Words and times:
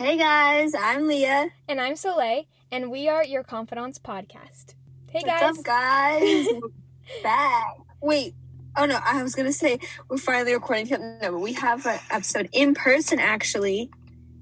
Hey 0.00 0.16
guys, 0.16 0.72
I'm 0.74 1.06
Leah. 1.06 1.50
And 1.68 1.78
I'm 1.78 1.94
Soleil, 1.94 2.44
and 2.72 2.90
we 2.90 3.10
are 3.10 3.22
your 3.22 3.42
Confidants 3.42 3.98
podcast. 3.98 4.72
Hey 5.10 5.20
guys. 5.20 5.42
What's 5.42 5.58
up, 5.58 5.64
guys? 5.66 6.46
Back. 7.22 7.76
Wait. 8.00 8.34
Oh 8.78 8.86
no, 8.86 8.98
I 9.04 9.22
was 9.22 9.34
gonna 9.34 9.52
say 9.52 9.78
we're 10.08 10.16
finally 10.16 10.54
recording. 10.54 10.88
No, 10.88 11.32
but 11.32 11.40
we 11.40 11.52
have 11.52 11.84
an 11.84 11.98
episode 12.10 12.48
in 12.52 12.72
person 12.72 13.20
actually. 13.20 13.90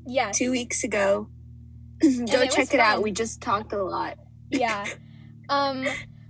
Yeah. 0.07 0.31
Two 0.31 0.53
weeks 0.53 0.85
ago. 0.85 1.29
Go 2.03 2.43
it 2.43 2.53
check 2.53 2.73
it 2.73 2.79
out. 2.79 3.03
We 3.03 3.11
just 3.11 3.41
talked 3.41 3.73
a 3.73 3.83
lot. 3.83 4.17
Yeah. 4.51 4.87
Um, 5.49 5.89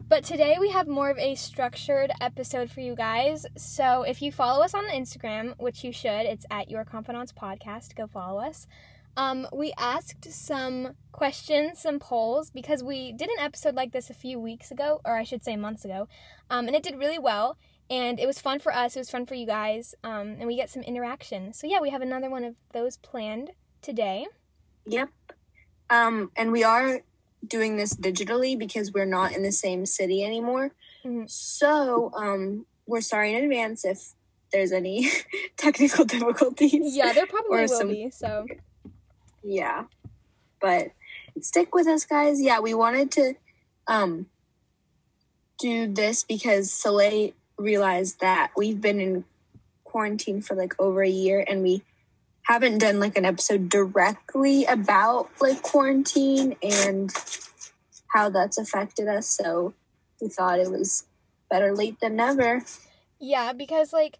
but 0.08 0.24
today 0.24 0.56
we 0.58 0.70
have 0.70 0.88
more 0.88 1.10
of 1.10 1.18
a 1.18 1.34
structured 1.34 2.10
episode 2.22 2.70
for 2.70 2.80
you 2.80 2.96
guys. 2.96 3.44
So 3.58 4.04
if 4.04 4.22
you 4.22 4.32
follow 4.32 4.64
us 4.64 4.72
on 4.72 4.88
Instagram, 4.88 5.52
which 5.58 5.84
you 5.84 5.92
should, 5.92 6.24
it's 6.24 6.46
at 6.50 6.70
Your 6.70 6.86
Confidants 6.86 7.32
Podcast. 7.32 7.94
Go 7.94 8.06
follow 8.06 8.40
us. 8.40 8.66
Um, 9.18 9.48
we 9.52 9.72
asked 9.76 10.32
some 10.32 10.94
questions, 11.10 11.80
some 11.80 11.98
polls, 11.98 12.50
because 12.50 12.84
we 12.84 13.10
did 13.12 13.28
an 13.28 13.40
episode 13.40 13.74
like 13.74 13.90
this 13.90 14.10
a 14.10 14.14
few 14.14 14.38
weeks 14.38 14.70
ago, 14.70 15.00
or 15.04 15.16
I 15.16 15.24
should 15.24 15.44
say 15.44 15.56
months 15.56 15.84
ago, 15.84 16.06
um, 16.48 16.68
and 16.68 16.76
it 16.76 16.84
did 16.84 16.96
really 16.96 17.18
well. 17.18 17.58
And 17.90 18.20
it 18.20 18.26
was 18.26 18.38
fun 18.40 18.60
for 18.60 18.72
us. 18.72 18.94
It 18.94 19.00
was 19.00 19.10
fun 19.10 19.26
for 19.26 19.34
you 19.34 19.44
guys, 19.46 19.94
um, 20.04 20.36
and 20.38 20.46
we 20.46 20.54
get 20.54 20.70
some 20.70 20.82
interaction. 20.82 21.52
So 21.52 21.66
yeah, 21.66 21.80
we 21.80 21.90
have 21.90 22.00
another 22.00 22.30
one 22.30 22.44
of 22.44 22.54
those 22.72 22.96
planned 22.98 23.50
today. 23.82 24.26
Yep. 24.86 25.08
Um, 25.90 26.30
and 26.36 26.52
we 26.52 26.62
are 26.62 27.00
doing 27.46 27.76
this 27.76 27.96
digitally 27.96 28.56
because 28.56 28.92
we're 28.92 29.04
not 29.04 29.32
in 29.34 29.42
the 29.42 29.52
same 29.52 29.84
city 29.84 30.22
anymore. 30.22 30.70
Mhm. 31.04 31.28
So, 31.28 32.12
um, 32.14 32.66
we're 32.86 33.00
sorry 33.00 33.34
in 33.34 33.42
advance 33.42 33.84
if 33.84 34.12
there's 34.52 34.70
any 34.70 35.08
technical 35.56 36.04
difficulties. 36.04 36.94
Yeah, 36.96 37.12
there 37.12 37.26
probably 37.26 37.60
will 37.62 37.68
some- 37.68 37.88
be. 37.88 38.10
So 38.10 38.46
Yeah. 39.48 39.84
But 40.60 40.92
stick 41.40 41.74
with 41.74 41.86
us 41.86 42.04
guys. 42.04 42.40
Yeah, 42.40 42.60
we 42.60 42.74
wanted 42.74 43.10
to 43.12 43.34
um 43.86 44.26
do 45.58 45.92
this 45.92 46.22
because 46.22 46.70
Soleil 46.70 47.32
realized 47.56 48.20
that 48.20 48.52
we've 48.56 48.80
been 48.80 49.00
in 49.00 49.24
quarantine 49.84 50.42
for 50.42 50.54
like 50.54 50.74
over 50.78 51.02
a 51.02 51.08
year 51.08 51.44
and 51.48 51.62
we 51.62 51.82
haven't 52.42 52.78
done 52.78 53.00
like 53.00 53.16
an 53.16 53.24
episode 53.24 53.68
directly 53.68 54.64
about 54.66 55.30
like 55.40 55.62
quarantine 55.62 56.54
and 56.62 57.10
how 58.08 58.28
that's 58.28 58.58
affected 58.58 59.08
us. 59.08 59.26
So 59.26 59.72
we 60.20 60.28
thought 60.28 60.60
it 60.60 60.70
was 60.70 61.06
better 61.50 61.74
late 61.74 62.00
than 62.00 62.16
never. 62.16 62.62
Yeah, 63.18 63.52
because 63.54 63.92
like 63.92 64.18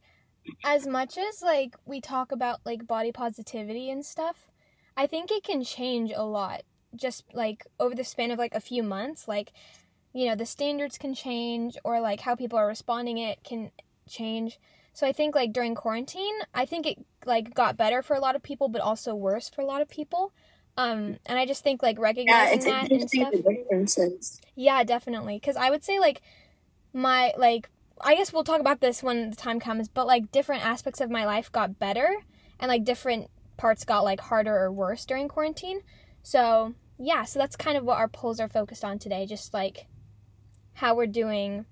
as 0.65 0.87
much 0.87 1.19
as 1.19 1.43
like 1.43 1.77
we 1.85 2.01
talk 2.01 2.33
about 2.33 2.61
like 2.65 2.87
body 2.87 3.13
positivity 3.13 3.91
and 3.91 4.05
stuff, 4.05 4.48
I 4.99 5.07
think 5.09 5.31
it 5.33 5.45
can 5.45 5.65
change 5.65 6.13
a 6.15 6.25
lot 6.25 6.63
just 6.97 7.25
like 7.35 7.67
over 7.81 7.95
the 7.95 8.05
span 8.05 8.33
of 8.33 8.39
like 8.41 8.55
a 8.55 8.61
few 8.61 8.83
months, 8.85 9.29
like 9.29 9.53
you 10.15 10.27
know, 10.27 10.37
the 10.37 10.47
standards 10.47 10.99
can 10.99 11.15
change 11.15 11.79
or 11.85 12.01
like 12.01 12.21
how 12.21 12.37
people 12.37 12.59
are 12.59 12.67
responding 12.67 13.19
it 13.19 13.45
can 13.45 13.73
change. 14.09 14.59
So 14.95 15.07
I 15.07 15.13
think 15.13 15.35
like 15.35 15.53
during 15.53 15.75
quarantine, 15.77 16.35
I 16.55 16.67
think 16.67 16.87
it 16.87 16.99
like 17.27 17.55
got 17.55 17.77
better 17.79 18.03
for 18.03 18.17
a 18.17 18.21
lot 18.21 18.37
of 18.37 18.43
people 18.43 18.69
but 18.69 18.83
also 18.83 19.15
worse 19.15 19.49
for 19.51 19.63
a 19.63 19.67
lot 19.67 19.83
of 19.83 19.89
people. 19.89 20.35
Um 20.77 21.19
and 21.27 21.39
I 21.39 21.47
just 21.47 21.65
think 21.65 21.83
like 21.83 21.99
Yeah, 22.27 22.51
recognizing 22.51 22.53
it's 22.53 22.67
that 22.67 22.91
and 22.91 23.09
stuff 23.09 23.35
the 23.35 23.43
differences. 23.43 24.41
yeah, 24.55 24.85
definitely. 24.85 25.37
Because 25.37 25.57
I 25.57 25.71
would 25.71 25.85
say 25.85 25.99
like 26.01 26.21
my 26.95 27.35
like 27.39 27.71
I 28.01 28.17
guess 28.17 28.33
we'll 28.33 28.45
talk 28.45 28.61
about 28.61 28.81
this 28.81 29.03
when 29.03 29.31
the 29.31 29.37
time 29.37 29.61
comes, 29.61 29.89
but 29.89 30.07
like 30.07 30.33
different 30.33 30.65
aspects 30.65 31.01
of 31.01 31.11
my 31.11 31.27
life 31.27 31.53
got 31.53 31.79
better, 31.81 32.09
and 32.61 32.69
like 32.69 32.85
different 32.85 33.31
parts 33.59 33.85
got 33.85 34.05
like 34.05 34.21
harder 34.21 34.57
or 34.57 34.73
worse 34.73 35.05
during 35.05 35.29
quarantine. 35.29 35.83
So 36.23 36.75
yeah, 36.99 37.25
so 37.25 37.39
that's 37.39 37.57
kind 37.57 37.77
of 37.77 37.85
what 37.85 37.99
our 37.99 38.09
polls 38.09 38.41
are 38.41 38.49
focused 38.49 38.85
on 38.85 38.99
today, 38.99 39.27
just 39.27 39.53
like 39.53 39.87
how 40.75 40.95
we're 40.95 41.07
doing 41.07 41.67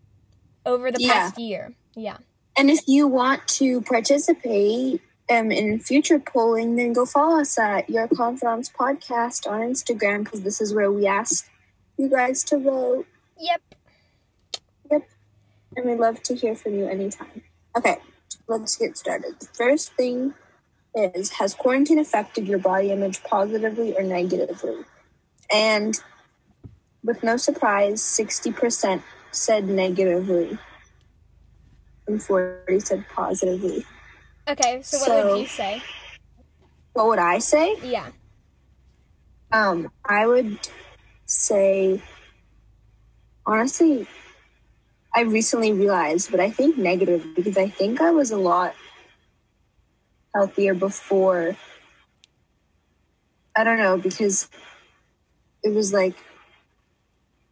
over 0.66 0.92
the 0.92 1.00
Yeah. 1.00 1.12
past 1.12 1.38
year. 1.38 1.74
Yeah. 1.94 2.18
And 2.56 2.70
if 2.70 2.86
you 2.86 3.06
want 3.06 3.46
to 3.48 3.80
participate 3.82 5.00
um, 5.28 5.50
in 5.50 5.80
future 5.80 6.18
polling, 6.20 6.76
then 6.76 6.92
go 6.92 7.04
follow 7.04 7.40
us 7.40 7.58
at 7.58 7.90
Your 7.90 8.06
Confidants 8.08 8.70
Podcast 8.70 9.50
on 9.50 9.60
Instagram 9.60 10.24
because 10.24 10.42
this 10.42 10.60
is 10.60 10.72
where 10.74 10.90
we 10.90 11.06
ask 11.06 11.48
you 11.98 12.08
guys 12.08 12.44
to 12.44 12.58
vote. 12.58 13.06
Yep. 13.38 13.60
Yep. 14.90 15.08
And 15.76 15.86
we'd 15.86 15.98
love 15.98 16.22
to 16.24 16.34
hear 16.34 16.54
from 16.54 16.74
you 16.78 16.86
anytime. 16.86 17.42
Okay, 17.76 17.96
let's 18.46 18.76
get 18.76 18.96
started. 18.96 19.38
The 19.40 19.46
first 19.46 19.92
thing 19.94 20.34
is 20.96 21.30
Has 21.32 21.54
quarantine 21.54 21.98
affected 21.98 22.48
your 22.48 22.58
body 22.58 22.90
image 22.90 23.22
positively 23.22 23.96
or 23.96 24.02
negatively? 24.02 24.84
And 25.50 25.98
with 27.04 27.22
no 27.22 27.36
surprise, 27.36 28.02
60% 28.02 29.02
said 29.30 29.66
negatively 29.68 30.58
and 32.08 32.22
40 32.22 32.80
said 32.80 33.04
positively. 33.14 33.84
Okay. 34.48 34.80
So 34.82 34.98
what 34.98 35.06
So- 35.06 35.32
would 35.32 35.40
you 35.40 35.46
say? 35.46 35.82
What 36.94 37.08
would 37.08 37.18
I 37.18 37.38
say? 37.40 37.76
Yeah. 37.82 38.08
Um, 39.52 39.90
I 40.04 40.26
would 40.26 40.58
say, 41.26 42.02
honestly, 43.44 44.06
I 45.14 45.20
recently 45.22 45.72
realized, 45.72 46.30
but 46.30 46.40
I 46.40 46.50
think 46.50 46.78
negative 46.78 47.34
because 47.34 47.58
I 47.58 47.68
think 47.68 48.00
I 48.00 48.10
was 48.12 48.30
a 48.30 48.38
lot 48.38 48.74
healthier 50.36 50.74
before. 50.74 51.56
I 53.56 53.64
don't 53.64 53.78
know 53.78 53.96
because 53.96 54.48
it 55.62 55.72
was 55.74 55.92
like, 55.92 56.14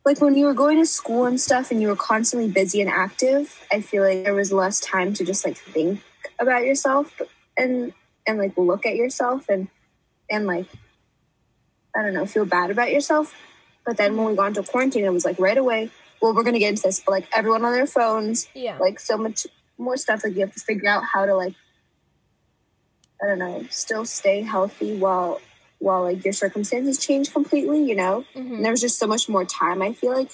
like 0.05 0.21
when 0.21 0.34
you 0.34 0.45
were 0.45 0.55
going 0.55 0.77
to 0.78 0.84
school 0.87 1.25
and 1.25 1.41
stuff, 1.41 1.71
and 1.71 1.81
you 1.81 1.89
were 1.89 1.97
constantly 1.97 2.50
busy 2.50 2.81
and 2.83 2.91
active. 2.91 3.59
I 3.72 3.81
feel 3.81 4.03
like 4.03 4.22
there 4.25 4.34
was 4.34 4.53
less 4.53 4.81
time 4.81 5.15
to 5.15 5.25
just 5.25 5.45
like 5.47 5.56
think 5.56 6.00
about 6.39 6.65
yourself 6.65 7.21
and 7.56 7.93
and 8.27 8.39
like 8.39 8.56
look 8.59 8.84
at 8.84 8.97
yourself 8.97 9.49
and 9.49 9.69
and 10.31 10.47
like 10.47 10.66
I 11.97 12.03
don't 12.03 12.12
know, 12.12 12.27
feel 12.27 12.45
bad 12.45 12.71
about 12.71 12.91
yourself. 12.93 13.34
But 13.87 13.97
then 13.97 14.16
when 14.16 14.27
we 14.27 14.37
got 14.37 14.49
into 14.49 14.62
quarantine, 14.62 15.05
it 15.05 15.12
was 15.12 15.25
like 15.25 15.39
right 15.39 15.56
away. 15.56 15.91
Well, 16.21 16.34
we're 16.34 16.43
gonna 16.43 16.59
get 16.59 16.71
into 16.71 16.83
this, 16.83 17.01
but 17.01 17.12
like 17.12 17.28
everyone 17.34 17.65
on 17.65 17.72
their 17.72 17.87
phones, 17.87 18.47
Yeah. 18.55 18.77
like 18.78 19.01
so 19.01 19.16
much 19.16 19.47
more 19.78 19.97
stuff. 19.97 20.22
Like 20.22 20.34
you 20.34 20.41
have 20.41 20.53
to 20.53 20.61
figure 20.61 20.89
out 20.89 21.03
how 21.15 21.25
to 21.25 21.34
like, 21.34 21.55
I 23.25 23.27
don't 23.27 23.39
know, 23.39 23.65
still 23.71 24.05
stay 24.05 24.43
healthy 24.43 24.97
while 24.97 25.41
while 25.79 26.03
like 26.03 26.25
your 26.25 26.35
circumstances 26.35 26.99
change 26.99 27.33
completely. 27.33 27.83
You 27.85 27.95
know, 27.95 28.25
hmm 28.35 28.55
and 28.55 28.65
there 28.65 28.71
was 28.71 28.83
just 28.83 28.99
so 28.99 29.07
much 29.07 29.29
more 29.29 29.47
time. 29.47 29.81
I 29.81 29.95
feel 29.95 30.12
like 30.12 30.31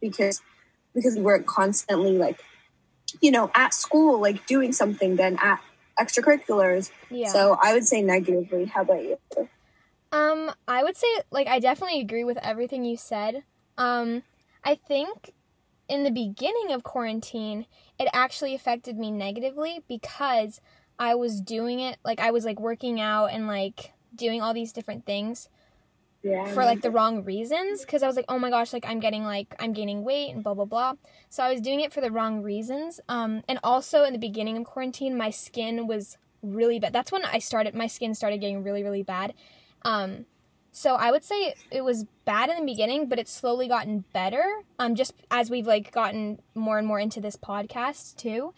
because 0.00 0.40
because 0.94 1.16
we 1.16 1.22
weren't 1.22 1.46
constantly 1.46 2.16
like, 2.16 2.40
you 3.20 3.32
know, 3.32 3.50
at 3.54 3.74
school 3.74 4.20
like 4.20 4.46
doing 4.46 4.72
something 4.72 5.16
than 5.16 5.36
at 5.42 5.60
extracurriculars. 6.00 6.92
Yeah. 7.10 7.32
So 7.32 7.58
I 7.60 7.72
would 7.72 7.86
say 7.86 8.02
negatively. 8.02 8.66
How 8.66 8.82
about 8.82 9.02
you? 9.02 9.18
Um, 10.12 10.52
I 10.68 10.84
would 10.84 10.96
say 10.96 11.08
like 11.32 11.48
I 11.48 11.58
definitely 11.58 12.00
agree 12.00 12.24
with 12.24 12.38
everything 12.38 12.84
you 12.84 12.96
said. 12.96 13.42
Um, 13.76 14.22
I 14.62 14.76
think 14.76 15.32
in 15.88 16.04
the 16.04 16.10
beginning 16.10 16.70
of 16.72 16.84
quarantine, 16.84 17.66
it 17.98 18.08
actually 18.12 18.54
affected 18.54 18.96
me 18.96 19.10
negatively 19.10 19.82
because 19.88 20.60
I 20.98 21.14
was 21.14 21.40
doing 21.40 21.80
it 21.80 21.96
like 22.04 22.20
I 22.20 22.30
was 22.30 22.44
like 22.44 22.58
working 22.60 23.00
out 23.00 23.26
and 23.26 23.46
like 23.46 23.92
doing 24.14 24.42
all 24.42 24.52
these 24.54 24.72
different 24.72 25.06
things 25.06 25.48
Yeah. 26.22 26.46
for 26.46 26.64
like 26.64 26.80
the 26.80 26.90
wrong 26.90 27.24
reasons 27.24 27.82
because 27.82 28.02
I 28.02 28.06
was 28.08 28.16
like, 28.16 28.24
"Oh 28.28 28.38
my 28.38 28.50
gosh, 28.50 28.72
like 28.72 28.84
I'm 28.86 28.98
getting 29.00 29.24
like 29.24 29.54
I'm 29.60 29.72
gaining 29.72 30.02
weight 30.04 30.30
and 30.34 30.42
blah 30.42 30.54
blah 30.54 30.64
blah." 30.64 30.94
So 31.28 31.42
I 31.42 31.52
was 31.52 31.60
doing 31.60 31.80
it 31.80 31.92
for 31.92 32.00
the 32.00 32.10
wrong 32.10 32.42
reasons. 32.42 33.00
Um, 33.08 33.42
and 33.48 33.58
also 33.62 34.02
in 34.04 34.12
the 34.12 34.18
beginning 34.18 34.56
of 34.56 34.64
quarantine, 34.64 35.16
my 35.16 35.30
skin 35.30 35.86
was 35.86 36.18
really 36.42 36.78
bad. 36.80 36.92
That's 36.92 37.12
when 37.12 37.24
I 37.24 37.38
started 37.38 37.74
my 37.74 37.86
skin 37.86 38.14
started 38.14 38.40
getting 38.40 38.62
really 38.64 38.82
really 38.82 39.02
bad. 39.04 39.34
Um, 39.82 40.26
so 40.72 40.94
I 40.94 41.10
would 41.10 41.24
say 41.24 41.54
it 41.70 41.82
was 41.82 42.04
bad 42.24 42.50
in 42.50 42.56
the 42.58 42.64
beginning, 42.64 43.08
but 43.08 43.18
it's 43.18 43.32
slowly 43.32 43.68
gotten 43.68 44.04
better. 44.12 44.44
Um, 44.78 44.94
just 44.94 45.12
as 45.30 45.50
we've 45.50 45.66
like 45.66 45.92
gotten 45.92 46.40
more 46.54 46.78
and 46.78 46.86
more 46.86 47.00
into 47.00 47.20
this 47.20 47.36
podcast 47.36 48.16
too, 48.16 48.52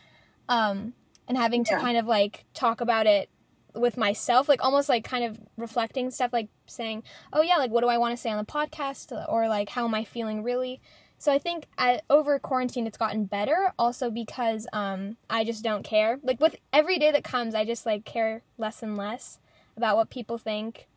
um, 0.49 0.95
and 1.31 1.39
having 1.39 1.63
to 1.63 1.75
Yeah. 1.75 1.81
kind 1.81 1.97
of 1.97 2.07
like 2.07 2.45
talk 2.55 2.81
about 2.81 3.07
it 3.07 3.31
with 3.73 3.97
myself, 3.97 4.49
like 4.49 4.65
almost 4.65 4.89
like 4.89 5.05
kind 5.05 5.23
of 5.25 5.39
reflecting 5.57 6.11
stuff, 6.11 6.33
like 6.33 6.49
saying, 6.67 7.05
"Oh 7.33 7.41
yeah, 7.41 7.57
like 7.57 7.71
what 7.71 7.83
do 7.83 7.87
I 7.89 7.99
want 7.99 8.13
to 8.13 8.17
say 8.17 8.29
on 8.31 8.37
the 8.39 8.45
podcast?" 8.45 9.13
or 9.29 9.47
like 9.49 9.69
how 9.69 9.85
am 9.85 9.95
I 9.95 10.03
feeling 10.03 10.43
really. 10.43 10.81
So 11.19 11.31
I 11.31 11.39
think 11.39 11.67
at, 11.79 12.03
over 12.11 12.39
quarantine 12.41 12.87
it's 12.87 12.99
gotten 12.99 13.27
better, 13.27 13.73
also 13.79 14.11
because 14.11 14.67
um, 14.73 15.19
I 15.29 15.45
just 15.45 15.63
don't 15.63 15.85
care. 15.85 16.19
Like 16.25 16.41
with 16.41 16.57
every 16.73 16.99
day 16.99 17.13
that 17.13 17.23
comes, 17.23 17.55
I 17.55 17.65
just 17.65 17.87
like 17.87 18.05
care 18.05 18.43
less 18.59 18.83
and 18.83 18.97
less 18.97 19.39
about 19.77 19.97
what 19.97 20.11
people 20.11 20.37
think 20.37 20.89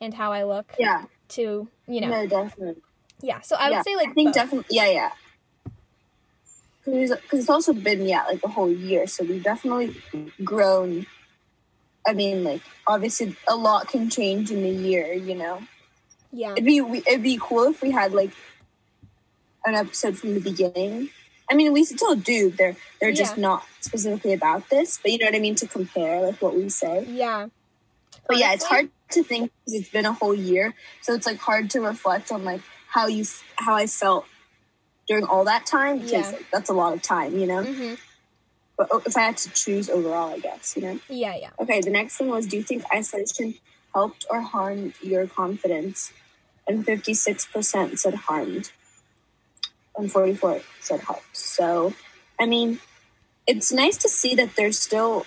and 0.00 0.14
how 0.14 0.30
I 0.32 0.44
look 0.44 0.74
Yeah. 0.78 1.06
to 1.30 1.68
you 1.88 2.00
know 2.00 2.08
No, 2.08 2.26
definitely. 2.28 2.82
yeah. 3.20 3.40
So 3.40 3.56
I 3.56 3.70
would 3.70 3.76
Yeah, 3.76 3.82
say 3.82 3.96
like 3.96 4.10
I 4.10 4.12
think 4.12 4.28
both. 4.28 4.34
definitely. 4.34 4.76
Yeah, 4.76 4.86
yeah. 4.90 5.10
Because 6.84 7.12
it's 7.32 7.48
also 7.50 7.72
been 7.72 8.06
yeah 8.06 8.24
like 8.24 8.42
a 8.44 8.48
whole 8.48 8.70
year, 8.70 9.06
so 9.06 9.24
we've 9.24 9.42
definitely 9.42 9.96
grown 10.42 11.06
I 12.06 12.12
mean, 12.12 12.44
like 12.44 12.62
obviously 12.86 13.36
a 13.48 13.56
lot 13.56 13.88
can 13.88 14.10
change 14.10 14.50
in 14.50 14.64
a 14.64 14.70
year. 14.70 15.12
You 15.12 15.34
know, 15.34 15.62
Yeah. 16.32 16.52
it'd 16.52 16.64
be 16.64 16.78
it'd 16.78 17.22
be 17.22 17.38
cool 17.40 17.64
if 17.64 17.82
we 17.82 17.90
had 17.90 18.12
like 18.12 18.32
an 19.64 19.74
episode 19.74 20.18
from 20.18 20.34
the 20.34 20.40
beginning. 20.40 21.10
I 21.50 21.54
mean, 21.54 21.72
we 21.72 21.84
still 21.84 22.14
do. 22.14 22.50
They're 22.50 22.76
they're 23.00 23.12
just 23.12 23.36
not 23.38 23.64
specifically 23.80 24.32
about 24.32 24.68
this, 24.70 24.98
but 25.02 25.12
you 25.12 25.18
know 25.18 25.26
what 25.26 25.34
I 25.34 25.38
mean 25.38 25.54
to 25.56 25.66
compare 25.66 26.20
like 26.20 26.40
what 26.42 26.56
we 26.56 26.68
say. 26.68 27.04
Yeah. 27.08 27.48
But 28.26 28.38
yeah, 28.38 28.52
it's 28.52 28.64
hard 28.64 28.90
to 29.10 29.22
think 29.22 29.52
because 29.64 29.80
it's 29.80 29.90
been 29.90 30.06
a 30.06 30.12
whole 30.12 30.34
year, 30.34 30.74
so 31.02 31.12
it's 31.14 31.26
like 31.26 31.38
hard 31.38 31.70
to 31.70 31.80
reflect 31.80 32.32
on 32.32 32.44
like 32.44 32.62
how 32.88 33.06
you 33.06 33.24
how 33.56 33.74
I 33.74 33.86
felt 33.86 34.26
during 35.12 35.26
all 35.26 35.44
that 35.44 35.66
time 35.66 35.98
because 35.98 36.12
Yeah. 36.12 36.30
like, 36.38 36.46
that's 36.50 36.70
a 36.70 36.72
lot 36.82 36.92
of 36.94 37.02
time, 37.02 37.36
you 37.38 37.46
know. 37.46 37.62
Mhm. 37.62 37.98
But 38.78 38.88
oh, 38.90 39.02
if 39.04 39.14
I 39.16 39.20
had 39.28 39.36
to 39.44 39.50
choose 39.50 39.90
overall, 39.90 40.30
I 40.36 40.38
guess 40.38 40.74
you 40.76 40.82
know. 40.82 40.96
Yeah, 41.08 41.36
yeah. 41.36 41.50
Okay, 41.62 41.80
the 41.82 41.90
next 41.90 42.18
one 42.20 42.30
was: 42.30 42.46
Do 42.46 42.56
you 42.56 42.62
think 42.62 42.82
isolation 43.00 43.54
helped 43.94 44.24
or 44.30 44.40
harmed 44.40 44.94
your 45.02 45.26
confidence? 45.26 46.12
And 46.66 46.86
fifty-six 46.86 47.44
percent 47.54 47.98
said 47.98 48.14
harmed, 48.14 48.70
and 49.96 50.10
forty-four 50.10 50.62
said 50.80 51.00
helped. 51.00 51.36
So, 51.36 51.92
I 52.40 52.46
mean, 52.46 52.80
it's 53.46 53.70
nice 53.72 53.96
to 54.04 54.08
see 54.08 54.34
that 54.36 54.56
there's 54.56 54.78
still. 54.78 55.26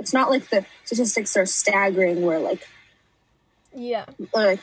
It's 0.00 0.12
not 0.12 0.28
like 0.30 0.50
the 0.50 0.66
statistics 0.84 1.36
are 1.36 1.46
staggering, 1.46 2.22
where 2.26 2.40
like 2.40 2.66
Yeah. 3.72 4.06
like 4.34 4.60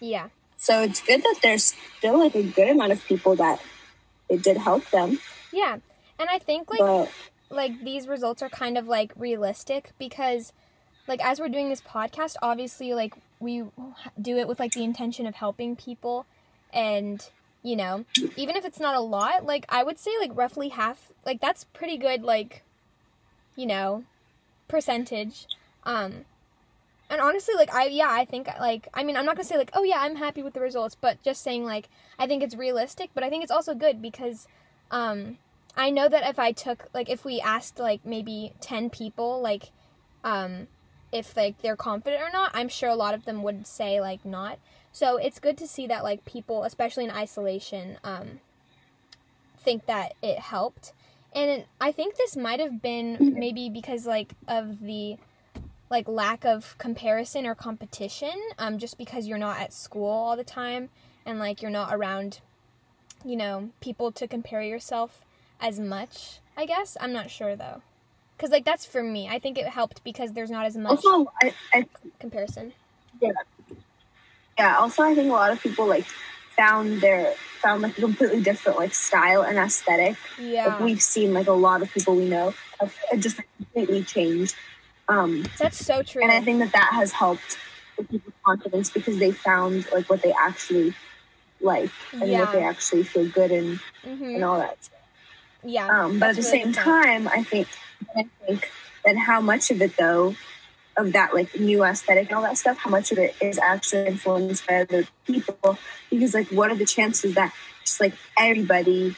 Yeah. 0.00 0.28
So 0.58 0.82
it's 0.82 1.00
good 1.02 1.22
that 1.22 1.38
there's 1.42 1.74
still 1.98 2.18
like 2.24 2.36
a 2.36 2.42
good 2.44 2.68
amount 2.68 2.92
of 2.92 3.04
people 3.10 3.34
that 3.36 3.58
it 4.28 4.42
did 4.42 4.56
help 4.56 4.88
them. 4.90 5.18
Yeah. 5.52 5.78
And 6.18 6.28
I 6.30 6.38
think 6.38 6.70
like 6.70 6.80
but 6.80 7.10
like 7.52 7.84
these 7.84 8.08
results 8.08 8.42
are 8.42 8.48
kind 8.48 8.78
of 8.78 8.88
like 8.88 9.12
realistic 9.16 9.92
because 9.98 10.52
like 11.06 11.24
as 11.24 11.38
we're 11.38 11.48
doing 11.48 11.68
this 11.68 11.80
podcast 11.80 12.36
obviously 12.42 12.94
like 12.94 13.14
we 13.40 13.64
do 14.20 14.38
it 14.38 14.48
with 14.48 14.58
like 14.58 14.72
the 14.72 14.84
intention 14.84 15.26
of 15.26 15.34
helping 15.34 15.76
people 15.76 16.24
and 16.72 17.30
you 17.62 17.76
know 17.76 18.04
even 18.36 18.56
if 18.56 18.64
it's 18.64 18.80
not 18.80 18.94
a 18.94 19.00
lot 19.00 19.44
like 19.44 19.66
i 19.68 19.82
would 19.82 19.98
say 19.98 20.10
like 20.20 20.30
roughly 20.34 20.70
half 20.70 21.12
like 21.26 21.40
that's 21.40 21.64
pretty 21.64 21.96
good 21.96 22.22
like 22.22 22.62
you 23.56 23.66
know 23.66 24.04
percentage 24.68 25.46
um 25.84 26.24
and 27.12 27.20
honestly 27.20 27.54
like 27.54 27.72
i 27.72 27.86
yeah 27.86 28.10
i 28.10 28.24
think 28.24 28.48
like 28.58 28.88
i 28.94 29.04
mean 29.04 29.16
i'm 29.16 29.24
not 29.24 29.36
gonna 29.36 29.44
say 29.44 29.56
like 29.56 29.70
oh 29.74 29.84
yeah 29.84 29.98
i'm 30.00 30.16
happy 30.16 30.42
with 30.42 30.54
the 30.54 30.60
results 30.60 30.96
but 31.00 31.22
just 31.22 31.42
saying 31.42 31.64
like 31.64 31.88
i 32.18 32.26
think 32.26 32.42
it's 32.42 32.56
realistic 32.56 33.10
but 33.14 33.22
i 33.22 33.30
think 33.30 33.44
it's 33.44 33.52
also 33.52 33.74
good 33.74 34.02
because 34.02 34.48
um 34.90 35.38
I 35.76 35.90
know 35.90 36.08
that 36.08 36.28
if 36.28 36.38
I 36.38 36.52
took 36.52 36.88
like 36.92 37.08
if 37.08 37.24
we 37.24 37.40
asked 37.40 37.78
like 37.78 38.04
maybe 38.04 38.52
10 38.60 38.90
people 38.90 39.40
like 39.40 39.70
um 40.22 40.68
if 41.10 41.36
like 41.36 41.60
they're 41.62 41.76
confident 41.76 42.22
or 42.22 42.30
not, 42.30 42.50
I'm 42.54 42.68
sure 42.68 42.88
a 42.88 42.94
lot 42.94 43.14
of 43.14 43.24
them 43.24 43.42
would 43.42 43.66
say 43.66 44.00
like 44.00 44.24
not. 44.24 44.58
So 44.92 45.16
it's 45.16 45.38
good 45.38 45.56
to 45.58 45.66
see 45.66 45.86
that 45.86 46.04
like 46.04 46.24
people 46.24 46.64
especially 46.64 47.04
in 47.04 47.10
isolation 47.10 47.98
um 48.04 48.40
think 49.58 49.86
that 49.86 50.14
it 50.22 50.38
helped. 50.38 50.92
And 51.34 51.64
I 51.80 51.92
think 51.92 52.16
this 52.16 52.36
might 52.36 52.60
have 52.60 52.82
been 52.82 53.34
maybe 53.38 53.70
because 53.70 54.06
like 54.06 54.34
of 54.46 54.80
the 54.80 55.16
like 55.92 56.08
lack 56.08 56.44
of 56.44 56.76
comparison 56.78 57.46
or 57.46 57.54
competition 57.54 58.32
um 58.58 58.78
just 58.78 58.98
because 58.98 59.28
you're 59.28 59.38
not 59.38 59.60
at 59.60 59.72
school 59.72 60.08
all 60.08 60.36
the 60.36 60.42
time 60.42 60.88
and 61.24 61.38
like 61.38 61.62
you're 61.62 61.70
not 61.70 61.94
around 61.94 62.40
you 63.24 63.36
know 63.36 63.70
people 63.80 64.10
to 64.10 64.26
compare 64.26 64.62
yourself 64.62 65.24
as 65.60 65.78
much, 65.78 66.40
I 66.56 66.66
guess. 66.66 66.96
I'm 67.00 67.12
not 67.12 67.30
sure 67.30 67.54
though. 67.54 67.82
Cuz 68.38 68.50
like 68.50 68.64
that's 68.64 68.84
for 68.84 69.02
me. 69.02 69.28
I 69.28 69.38
think 69.38 69.56
it 69.58 69.68
helped 69.68 70.02
because 70.02 70.32
there's 70.32 70.50
not 70.50 70.66
as 70.66 70.76
much 70.76 71.04
also, 71.04 71.32
I, 71.40 71.54
I 71.72 71.86
comparison. 72.18 72.72
yeah, 73.20 73.30
yeah 74.58 74.76
also 74.78 75.04
I 75.04 75.14
think 75.14 75.28
a 75.30 75.32
lot 75.32 75.52
of 75.52 75.60
people 75.62 75.86
like 75.86 76.06
found 76.56 77.00
their 77.00 77.34
found 77.60 77.82
like 77.82 77.96
a 77.96 78.00
completely 78.00 78.42
different 78.42 78.78
like 78.78 78.92
style 78.92 79.42
and 79.42 79.56
aesthetic. 79.56 80.16
Like 80.38 80.46
Yeah. 80.52 80.82
we've 80.82 81.02
seen 81.02 81.32
like 81.32 81.46
a 81.46 81.52
lot 81.52 81.82
of 81.82 81.92
people 81.92 82.16
we 82.16 82.28
know 82.28 82.52
have 82.80 82.94
have 83.10 83.20
just 83.20 83.38
like, 83.38 83.48
completely 83.56 84.02
changed. 84.02 84.56
Um, 85.08 85.44
That's 85.58 85.84
so 85.84 86.02
true. 86.02 86.22
and 86.22 86.32
I 86.32 86.40
think 86.40 86.60
that 86.60 86.72
that 86.72 86.90
has 86.92 87.12
helped 87.12 87.58
with 87.98 88.08
people's 88.08 88.34
confidence 88.44 88.90
because 88.90 89.18
they 89.18 89.32
found 89.32 89.86
like 89.92 90.08
what 90.08 90.22
they 90.22 90.32
actually 90.32 90.94
like 91.60 91.90
and 92.12 92.30
Yeah. 92.30 92.40
what 92.40 92.52
they 92.52 92.62
actually 92.62 93.04
feel 93.04 93.26
good 93.28 93.50
in 93.50 93.80
Mhm. 94.04 94.34
and 94.36 94.44
all 94.44 94.58
that. 94.58 94.78
Yeah. 95.64 95.86
Um, 95.86 96.18
but 96.18 96.30
at 96.30 96.36
the 96.36 96.42
really 96.42 96.62
same 96.64 96.72
time, 96.72 97.28
I 97.28 97.42
think 97.42 97.68
I 98.16 98.26
think 98.46 98.70
that 99.04 99.16
how 99.16 99.40
much 99.40 99.70
of 99.70 99.80
it 99.82 99.96
though 99.96 100.34
of 100.96 101.12
that 101.12 101.34
like 101.34 101.58
new 101.58 101.82
aesthetic 101.84 102.28
and 102.28 102.36
all 102.36 102.42
that 102.42 102.58
stuff, 102.58 102.78
how 102.78 102.90
much 102.90 103.12
of 103.12 103.18
it 103.18 103.34
is 103.40 103.58
actually 103.58 104.06
influenced 104.06 104.66
by 104.66 104.82
other 104.82 105.06
people? 105.26 105.78
Because 106.10 106.34
like, 106.34 106.48
what 106.48 106.70
are 106.70 106.74
the 106.76 106.84
chances 106.86 107.34
that 107.34 107.52
just 107.84 108.00
like 108.00 108.14
everybody 108.36 109.14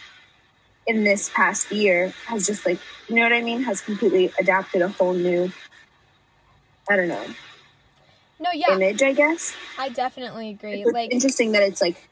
in 0.86 1.02
this 1.04 1.31
past 1.31 1.72
year 1.72 2.12
has 2.26 2.46
just 2.46 2.66
like 2.66 2.78
you 3.08 3.14
know 3.16 3.22
what 3.22 3.32
I 3.32 3.40
mean 3.40 3.62
has 3.62 3.81
completely 3.81 4.31
adapted 4.38 4.82
a 4.82 4.88
whole 4.88 5.14
new 5.14 5.50
I 6.88 6.96
don't 6.96 7.08
know 7.08 7.25
No, 8.40 8.50
yeah. 8.52 8.75
image, 8.75 9.02
I 9.02 9.12
guess. 9.12 9.54
I 9.78 9.88
definitely 9.88 10.50
agree. 10.50 10.82
It's 10.82 10.92
Like 10.92 11.12
interesting 11.12 11.52
that 11.52 11.62
it's 11.62 11.81
like 11.81 12.08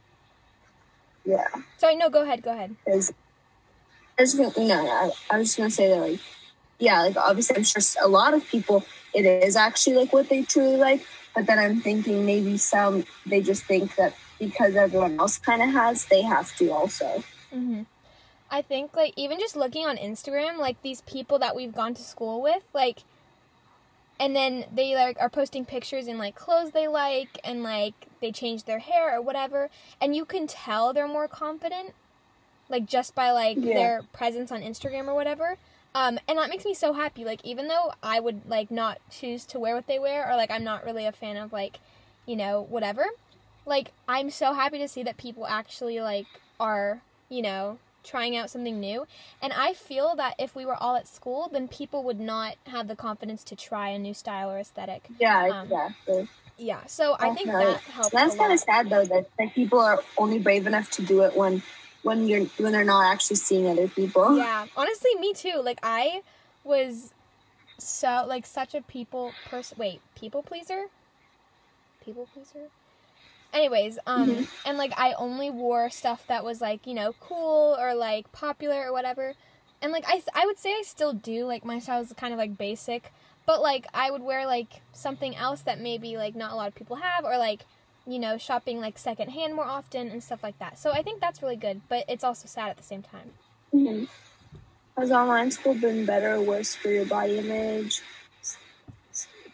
yeah. 1.25 1.47
sorry, 1.79 1.97
no, 1.97 2.11
go 2.11 2.23
ahead, 2.23 2.43
go 2.43 2.53
ahead. 2.53 2.75
Because 2.85 3.13
I 4.19 4.23
was 4.23 4.35
no, 4.35 4.53
no, 4.57 4.89
I, 4.89 5.11
I 5.31 5.39
was 5.39 5.49
just 5.49 5.57
gonna 5.59 5.71
say 5.71 5.89
that 5.89 6.01
like, 6.01 6.21
yeah, 6.79 7.03
like 7.03 7.17
obviously 7.17 7.57
I'm 7.57 7.65
sure 7.65 7.83
a 8.03 8.09
lot 8.09 8.35
of 8.35 8.47
people 8.49 8.85
it 9.15 9.25
is 9.27 9.57
actually 9.57 9.97
like 9.97 10.13
what 10.13 10.29
they 10.29 10.43
truly 10.43 10.77
like, 10.77 11.07
but 11.35 11.47
then 11.47 11.59
I'm 11.59 11.81
thinking 11.81 12.25
maybe 12.27 12.57
some 12.57 13.05
they 13.27 13.41
just 13.43 13.65
think 13.65 13.95
that 13.97 14.15
because 14.39 14.75
everyone 14.75 15.19
else 15.21 15.39
kind 15.39 15.63
of 15.63 15.71
has, 15.71 16.07
they 16.07 16.23
have 16.23 16.55
to 16.57 16.71
also. 16.71 17.23
hmm 17.53 17.83
I 18.51 18.61
think 18.61 18.95
like 18.97 19.15
even 19.17 19.39
just 19.39 19.57
looking 19.57 19.87
on 19.87 19.97
Instagram, 19.97 20.59
like 20.59 20.83
these 20.83 21.01
people 21.03 21.39
that 21.39 21.57
we've 21.57 21.73
gone 21.75 21.95
to 21.95 22.03
school 22.03 22.43
with, 22.43 22.63
like, 22.75 22.99
and 24.23 24.37
then 24.37 24.65
they 24.73 24.95
like 24.95 25.17
are 25.21 25.29
posting 25.29 25.65
pictures 25.65 26.07
in 26.07 26.17
like 26.17 26.37
clothes 26.37 26.71
they 26.71 26.87
like, 26.87 27.41
and 27.43 27.65
like 27.65 28.07
they 28.21 28.31
change 28.31 28.65
their 28.65 28.79
hair 28.79 29.19
or 29.19 29.21
whatever, 29.21 29.69
and 30.01 30.15
you 30.15 30.25
can 30.25 30.47
tell 30.47 30.93
they're 30.93 31.09
more 31.09 31.27
confident, 31.27 31.93
like 32.69 32.87
just 32.87 33.17
by 33.17 33.33
like 33.33 33.59
Yeah. 33.61 33.75
their 33.75 34.03
presence 34.13 34.53
on 34.53 34.63
Instagram 34.63 35.09
or 35.09 35.15
whatever. 35.15 35.57
Um, 35.97 36.21
and 36.29 36.39
that 36.39 36.49
makes 36.51 36.65
me 36.65 36.73
so 36.73 36.93
happy. 36.93 37.25
Like 37.25 37.45
even 37.45 37.67
though 37.67 37.93
I 38.01 38.21
would 38.21 38.49
like 38.49 38.71
not 38.71 39.01
choose 39.11 39.45
to 39.47 39.59
wear 39.59 39.75
what 39.75 39.89
they 39.89 39.99
wear, 39.99 40.31
or 40.31 40.37
like 40.37 40.53
I'm 40.53 40.63
not 40.63 40.85
really 40.85 41.05
a 41.05 41.13
fan 41.13 41.37
of 41.37 41.53
like, 41.53 41.81
you 42.25 42.37
know, 42.37 42.65
whatever. 42.71 43.05
Like 43.67 43.91
I'm 44.07 44.31
so 44.31 44.53
happy 44.55 44.79
to 44.79 44.87
see 44.87 45.03
that 45.03 45.17
people 45.17 45.49
actually 45.49 46.01
like 46.01 46.27
are, 46.61 47.03
you 47.29 47.43
know, 47.43 47.79
trying 48.03 48.37
out 48.37 48.51
something 48.51 48.81
new. 48.81 49.07
And 49.41 49.53
I 49.53 49.73
feel 49.73 50.15
that 50.17 50.35
if 50.39 50.55
we 50.55 50.65
were 50.65 50.77
all 50.77 50.97
at 50.97 51.07
school, 51.09 51.49
then 51.53 51.69
people 51.69 52.03
would 52.05 52.21
not 52.21 52.57
have 52.67 52.89
the 52.89 52.97
confidence 52.97 53.45
to 53.45 53.57
try 53.57 53.89
a 53.91 53.99
new 53.99 54.15
style 54.15 54.51
or 54.51 54.59
aesthetic. 54.59 55.09
Yeah, 55.19 55.47
Um, 55.51 55.67
exactly. 55.67 56.29
Yeah, 56.59 56.87
so 56.87 57.17
I 57.19 57.35
think 57.35 57.49
that 57.49 57.81
helps. 57.81 58.11
That's 58.11 58.37
kind 58.37 58.53
of 58.53 58.59
sad 58.59 58.91
though 58.91 59.05
that 59.05 59.27
like 59.39 59.55
people 59.55 59.81
are 59.81 60.03
only 60.19 60.39
brave 60.39 60.67
enough 60.67 60.91
to 60.93 61.03
do 61.03 61.23
it 61.23 61.37
when 61.37 61.63
when 62.03 62.29
you're 62.29 62.45
when 62.59 62.73
they're 62.73 62.85
not 62.85 63.11
actually 63.11 63.37
seeing 63.37 63.69
other 63.69 63.89
people. 63.89 64.37
Yeah, 64.37 64.67
honestly, 64.77 65.15
me 65.19 65.33
too. 65.33 65.61
Like 65.65 65.79
I 65.83 66.23
was 66.63 67.13
so 67.79 68.25
like 68.29 68.47
such 68.47 68.75
a 68.75 68.83
people 68.83 69.35
person. 69.51 69.79
Wait, 69.79 70.01
people 70.15 70.43
pleaser. 70.43 70.87
People 72.05 72.29
pleaser. 72.33 72.69
Anyways, 73.53 73.99
um, 74.07 74.31
Mhm. 74.31 74.49
and 74.65 74.79
like 74.79 74.93
I 74.99 75.13
only 75.15 75.51
wore 75.51 75.91
stuff 75.91 76.27
that 76.29 76.45
was 76.45 76.61
like 76.61 76.87
you 76.87 76.95
know 76.95 77.15
cool 77.21 77.77
or 77.79 77.95
like 77.95 78.33
popular 78.33 78.87
or 78.89 78.93
whatever, 78.93 79.35
and 79.83 79.93
like 79.93 80.05
I 80.07 80.23
I 80.35 80.47
would 80.47 80.59
say 80.59 80.71
I 80.71 80.83
still 80.83 81.13
do 81.13 81.45
like 81.45 81.65
my 81.65 81.79
style 81.79 82.01
is 82.03 82.13
kind 82.15 82.33
of 82.33 82.39
like 82.39 82.57
basic, 82.57 83.13
but 83.45 83.61
like 83.61 83.87
I 83.93 84.11
would 84.11 84.23
wear 84.23 84.47
like 84.47 84.81
something 84.93 85.37
else 85.37 85.61
that 85.63 85.81
maybe 85.81 86.17
like 86.17 86.35
not 86.35 86.53
a 86.53 86.57
lot 86.57 86.69
of 86.69 86.75
people 86.75 86.97
have 86.97 87.25
or 87.25 87.37
like 87.37 87.67
you 88.07 88.19
know 88.19 88.39
shopping 88.39 88.81
like 88.81 88.99
secondhand 88.99 89.55
more 89.55 89.67
often 89.67 90.09
and 90.09 90.23
stuff 90.25 90.43
like 90.43 90.59
that. 90.59 90.79
So 90.79 90.91
I 90.91 91.03
think 91.03 91.21
that's 91.21 91.43
really 91.43 91.57
good, 91.57 91.83
but 91.89 92.05
it's 92.09 92.25
also 92.25 92.49
sad 92.49 92.71
at 92.71 92.79
the 92.79 92.83
same 92.83 93.03
time. 93.03 93.33
Mhm. 93.75 94.09
Has 94.97 95.11
online 95.11 95.51
school 95.51 95.75
been 95.75 96.05
better 96.07 96.35
or 96.37 96.41
worse 96.43 96.75
for 96.75 96.89
your 96.89 97.07
body 97.07 97.39
image? 97.39 98.03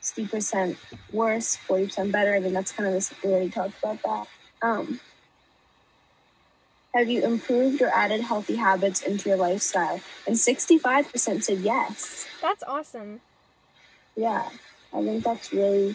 Sixty 0.08 0.26
percent 0.26 0.78
worse, 1.12 1.56
forty 1.56 1.84
percent 1.84 2.12
better. 2.12 2.34
I 2.34 2.40
mean, 2.40 2.54
that's 2.54 2.72
kind 2.72 2.86
of 2.86 2.94
this. 2.94 3.12
We 3.22 3.28
already 3.30 3.50
talked 3.50 3.74
about 3.84 4.02
that. 4.04 4.26
Um, 4.66 5.00
have 6.94 7.10
you 7.10 7.22
improved 7.22 7.82
or 7.82 7.88
added 7.90 8.22
healthy 8.22 8.56
habits 8.56 9.02
into 9.02 9.28
your 9.28 9.36
lifestyle? 9.36 10.00
And 10.26 10.38
sixty-five 10.38 11.12
percent 11.12 11.44
said 11.44 11.58
yes. 11.58 12.24
That's 12.40 12.62
awesome. 12.62 13.20
Yeah, 14.16 14.48
I 14.94 15.02
think 15.02 15.24
that's 15.24 15.52
really 15.52 15.94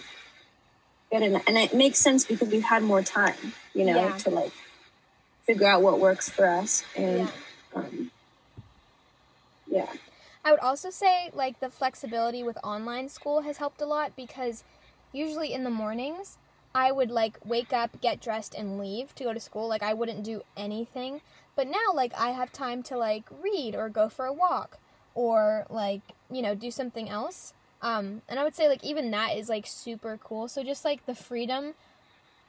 good, 1.11 1.23
and 1.23 1.41
and 1.47 1.57
it 1.57 1.73
makes 1.73 1.97
sense 1.97 2.23
because 2.23 2.49
we've 2.49 2.63
had 2.63 2.83
more 2.83 3.01
time, 3.01 3.53
you 3.73 3.83
know, 3.83 3.95
Yeah. 3.95 4.17
to 4.19 4.29
like 4.29 4.51
figure 5.47 5.65
out 5.67 5.81
what 5.81 5.99
works 5.99 6.29
for 6.29 6.47
us, 6.47 6.83
and 6.95 7.17
Yeah. 7.17 7.27
um, 7.73 8.11
yeah. 9.65 9.91
I 10.45 10.51
would 10.51 10.59
also 10.59 10.89
say 10.89 11.29
like 11.33 11.59
the 11.59 11.69
flexibility 11.69 12.43
with 12.43 12.57
online 12.63 13.07
school 13.07 13.41
has 13.41 13.57
helped 13.57 13.81
a 13.81 13.85
lot 13.85 14.15
because 14.15 14.63
usually 15.13 15.53
in 15.53 15.63
the 15.63 15.69
mornings 15.69 16.37
I 16.75 16.91
would 16.91 17.11
like 17.11 17.37
wake 17.45 17.71
up, 17.71 18.01
get 18.01 18.19
dressed 18.19 18.55
and 18.55 18.79
leave 18.79 19.13
to 19.15 19.23
go 19.23 19.33
to 19.33 19.39
school. 19.39 19.67
Like 19.67 19.83
I 19.83 19.93
wouldn't 19.93 20.23
do 20.23 20.41
anything. 20.57 21.21
But 21.55 21.67
now 21.67 21.93
like 21.93 22.13
I 22.17 22.31
have 22.31 22.51
time 22.51 22.83
to 22.83 22.97
like 22.97 23.25
read 23.41 23.75
or 23.75 23.89
go 23.89 24.09
for 24.09 24.25
a 24.25 24.33
walk 24.33 24.79
or 25.15 25.65
like, 25.69 26.01
you 26.31 26.41
know, 26.41 26.55
do 26.55 26.71
something 26.71 27.09
else. 27.09 27.53
Um 27.81 28.21
and 28.27 28.39
I 28.39 28.43
would 28.43 28.55
say 28.55 28.67
like 28.67 28.83
even 28.83 29.11
that 29.11 29.37
is 29.37 29.47
like 29.47 29.65
super 29.67 30.19
cool. 30.21 30.47
So 30.47 30.63
just 30.63 30.83
like 30.83 31.05
the 31.05 31.15
freedom 31.15 31.75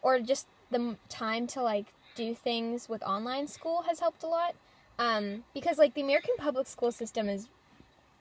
or 0.02 0.18
just 0.18 0.48
the 0.70 0.96
time 1.08 1.46
to 1.48 1.62
like 1.62 1.86
do 2.16 2.34
things 2.34 2.88
with 2.88 3.02
online 3.04 3.46
school 3.46 3.82
has 3.82 4.00
helped 4.00 4.24
a 4.24 4.28
lot. 4.28 4.54
Um 4.98 5.44
because 5.52 5.78
like 5.78 5.94
the 5.94 6.02
American 6.02 6.34
public 6.38 6.66
school 6.66 6.90
system 6.90 7.28
is 7.28 7.48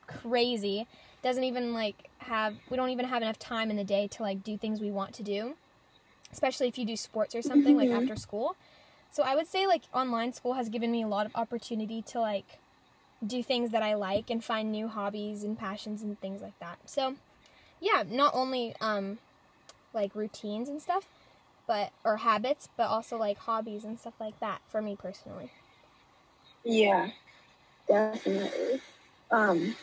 crazy. 0.06 0.86
Doesn't 1.22 1.44
even 1.44 1.74
like 1.74 2.10
have 2.18 2.56
we 2.70 2.76
don't 2.76 2.90
even 2.90 3.06
have 3.06 3.22
enough 3.22 3.38
time 3.38 3.70
in 3.70 3.76
the 3.76 3.84
day 3.84 4.08
to 4.08 4.22
like 4.22 4.42
do 4.42 4.58
things 4.58 4.80
we 4.80 4.90
want 4.90 5.14
to 5.14 5.22
do. 5.22 5.56
Especially 6.32 6.68
if 6.68 6.78
you 6.78 6.86
do 6.86 6.96
sports 6.96 7.34
or 7.34 7.42
something 7.42 7.76
like 7.76 7.90
Mhm. 7.90 7.96
after 7.96 8.16
school. 8.16 8.56
So 9.10 9.22
I 9.22 9.34
would 9.36 9.46
say 9.48 9.66
like 9.66 9.84
online 9.94 10.32
school 10.32 10.54
has 10.54 10.68
given 10.68 10.90
me 10.92 11.02
a 11.02 11.08
lot 11.08 11.26
of 11.26 11.32
opportunity 11.34 12.02
to 12.02 12.20
like 12.20 12.60
do 13.26 13.42
things 13.42 13.70
that 13.70 13.82
I 13.82 13.94
like 13.94 14.30
and 14.30 14.44
find 14.44 14.70
new 14.70 14.88
hobbies 14.88 15.44
and 15.44 15.58
passions 15.58 16.02
and 16.02 16.20
things 16.20 16.42
like 16.42 16.58
that. 16.60 16.78
So 16.86 17.16
yeah, 17.80 18.04
not 18.06 18.34
only 18.34 18.74
um 18.80 19.18
like 19.94 20.14
routines 20.14 20.68
and 20.68 20.80
stuff, 20.82 21.08
but 21.66 21.92
or 22.04 22.18
habits, 22.18 22.68
but 22.76 22.88
also 22.88 23.16
like 23.16 23.38
hobbies 23.38 23.84
and 23.84 23.98
stuff 23.98 24.14
like 24.20 24.40
that 24.40 24.62
for 24.68 24.82
me 24.82 24.96
personally. 24.96 25.52
Yeah, 26.64 27.10
definitely. 27.88 28.80
Um, 29.30 29.76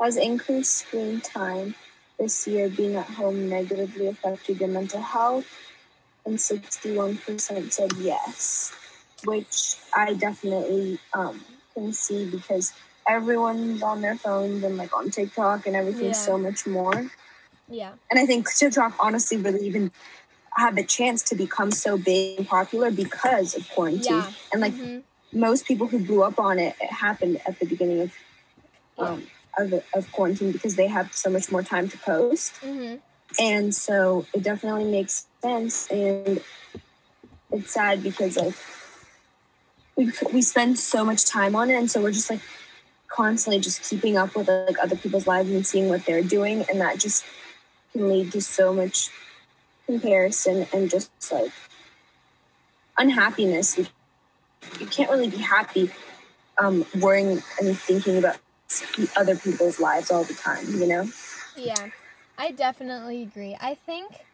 has 0.00 0.16
increased 0.16 0.72
screen 0.76 1.20
time 1.20 1.74
this 2.18 2.46
year 2.46 2.68
being 2.68 2.96
at 2.96 3.06
home 3.06 3.48
negatively 3.48 4.06
affected 4.08 4.60
your 4.60 4.68
mental 4.68 5.00
health? 5.00 5.46
And 6.26 6.36
61% 6.36 7.72
said 7.72 7.92
yes, 7.98 8.72
which 9.24 9.76
I 9.94 10.14
definitely 10.14 10.98
um, 11.14 11.44
can 11.74 11.92
see 11.92 12.28
because 12.30 12.72
everyone's 13.08 13.82
on 13.82 14.02
their 14.02 14.16
phones 14.16 14.62
and 14.62 14.76
like 14.76 14.94
on 14.96 15.10
TikTok 15.10 15.66
and 15.66 15.74
everything 15.74 16.08
Yeah. 16.08 16.12
so 16.12 16.36
much 16.36 16.66
more. 16.66 17.10
Yeah. 17.68 17.92
And 18.10 18.20
I 18.20 18.26
think 18.26 18.48
TikTok 18.54 18.94
honestly 19.00 19.38
really 19.38 19.66
even 19.66 19.90
had 20.56 20.76
the 20.76 20.84
chance 20.84 21.22
to 21.24 21.34
become 21.34 21.70
so 21.70 21.96
big 21.96 22.38
and 22.38 22.48
popular 22.48 22.90
because 22.90 23.54
of 23.54 23.68
quarantine. 23.70 24.16
Yeah. 24.16 24.32
And 24.52 24.60
like 24.60 24.74
Mhm. 24.74 25.04
most 25.32 25.66
people 25.66 25.86
who 25.86 25.98
blew 25.98 26.22
up 26.22 26.38
on 26.38 26.58
it, 26.58 26.74
it 26.80 26.90
happened 26.90 27.40
at 27.46 27.58
the 27.58 27.66
beginning 27.66 28.00
of 28.02 28.12
um, 28.98 29.26
of, 29.58 29.82
of 29.94 30.10
quarantine 30.12 30.52
because 30.52 30.76
they 30.76 30.86
have 30.86 31.12
so 31.12 31.28
much 31.30 31.50
more 31.50 31.62
time 31.62 31.88
to 31.88 31.98
post, 31.98 32.54
Mhm. 32.62 33.00
and 33.38 33.74
so 33.74 34.26
it 34.32 34.42
definitely 34.42 34.84
makes 34.84 35.26
sense. 35.42 35.86
And 35.90 36.40
it's 37.50 37.72
sad 37.72 38.02
because 38.02 38.36
like 38.36 38.54
we 39.96 40.12
we 40.32 40.42
spend 40.42 40.78
so 40.78 41.04
much 41.04 41.24
time 41.24 41.56
on 41.56 41.70
it, 41.70 41.74
and 41.74 41.90
so 41.90 42.00
we're 42.02 42.12
just 42.12 42.30
like 42.30 42.40
constantly 43.08 43.60
just 43.60 43.82
keeping 43.88 44.16
up 44.16 44.36
with 44.36 44.48
like 44.48 44.78
other 44.82 44.96
people's 44.96 45.26
lives 45.26 45.50
and 45.50 45.66
seeing 45.66 45.88
what 45.88 46.04
they're 46.06 46.22
doing, 46.22 46.64
and 46.70 46.80
that 46.80 46.98
just 46.98 47.24
can 47.92 48.08
lead 48.08 48.30
to 48.32 48.40
so 48.40 48.72
much 48.72 49.08
comparison 49.86 50.66
and 50.72 50.90
just 50.90 51.10
like 51.32 51.50
unhappiness. 52.96 53.78
You, 53.78 53.86
you 54.80 54.86
can't 54.86 55.10
really 55.10 55.28
be 55.30 55.38
happy 55.38 55.90
um, 56.58 56.84
worrying 57.00 57.42
and 57.60 57.78
thinking 57.78 58.18
about 58.18 58.36
other 59.16 59.36
people's 59.36 59.80
lives 59.80 60.10
all 60.10 60.24
the 60.24 60.34
time, 60.34 60.66
you 60.78 60.86
know? 60.86 61.08
Yeah, 61.56 61.88
I 62.36 62.50
definitely 62.52 63.22
agree. 63.22 63.56
I 63.60 63.74
think, 63.74 64.26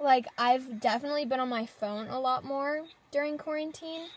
like, 0.00 0.26
I've 0.38 0.80
definitely 0.80 1.24
been 1.24 1.40
on 1.40 1.48
my 1.48 1.66
phone 1.66 2.08
a 2.08 2.20
lot 2.20 2.44
more 2.44 2.84
during 3.10 3.38
quarantine. 3.38 4.08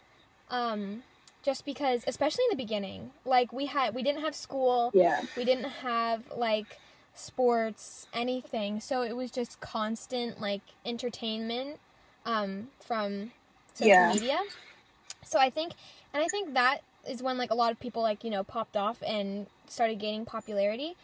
Um, 0.50 1.04
just 1.44 1.66
because, 1.66 2.04
especially 2.08 2.44
in 2.46 2.58
the 2.58 2.64
beginning, 2.64 3.12
like, 3.26 3.54
we 3.54 3.68
had, 3.68 3.94
we 3.94 4.02
didn't 4.04 4.22
have 4.22 4.36
school, 4.36 4.94
Yeah. 4.94 5.22
we 5.36 5.46
didn't 5.46 5.70
have, 5.70 6.24
like, 6.36 6.80
sports, 7.14 8.08
anything. 8.14 8.80
So 8.80 9.04
it 9.04 9.16
was 9.16 9.30
just 9.32 9.60
constant, 9.60 10.42
like, 10.42 10.62
entertainment, 10.86 11.80
um, 12.26 12.70
from 12.80 13.32
social 13.74 13.88
Yeah. 13.88 14.08
media. 14.08 14.40
So 15.24 15.40
I 15.40 15.50
think, 15.50 15.74
and 16.14 16.24
I 16.24 16.28
think 16.28 16.54
that 16.54 16.82
is 17.08 17.22
when, 17.24 17.38
like, 17.38 17.52
a 17.52 17.56
lot 17.56 17.72
of 17.72 17.80
people, 17.80 18.02
like, 18.02 18.24
you 18.24 18.30
know, 18.30 18.44
popped 18.44 18.76
off 18.78 19.02
and 19.06 19.48
started 19.68 20.00
gaining 20.00 20.26
popularity. 20.26 20.96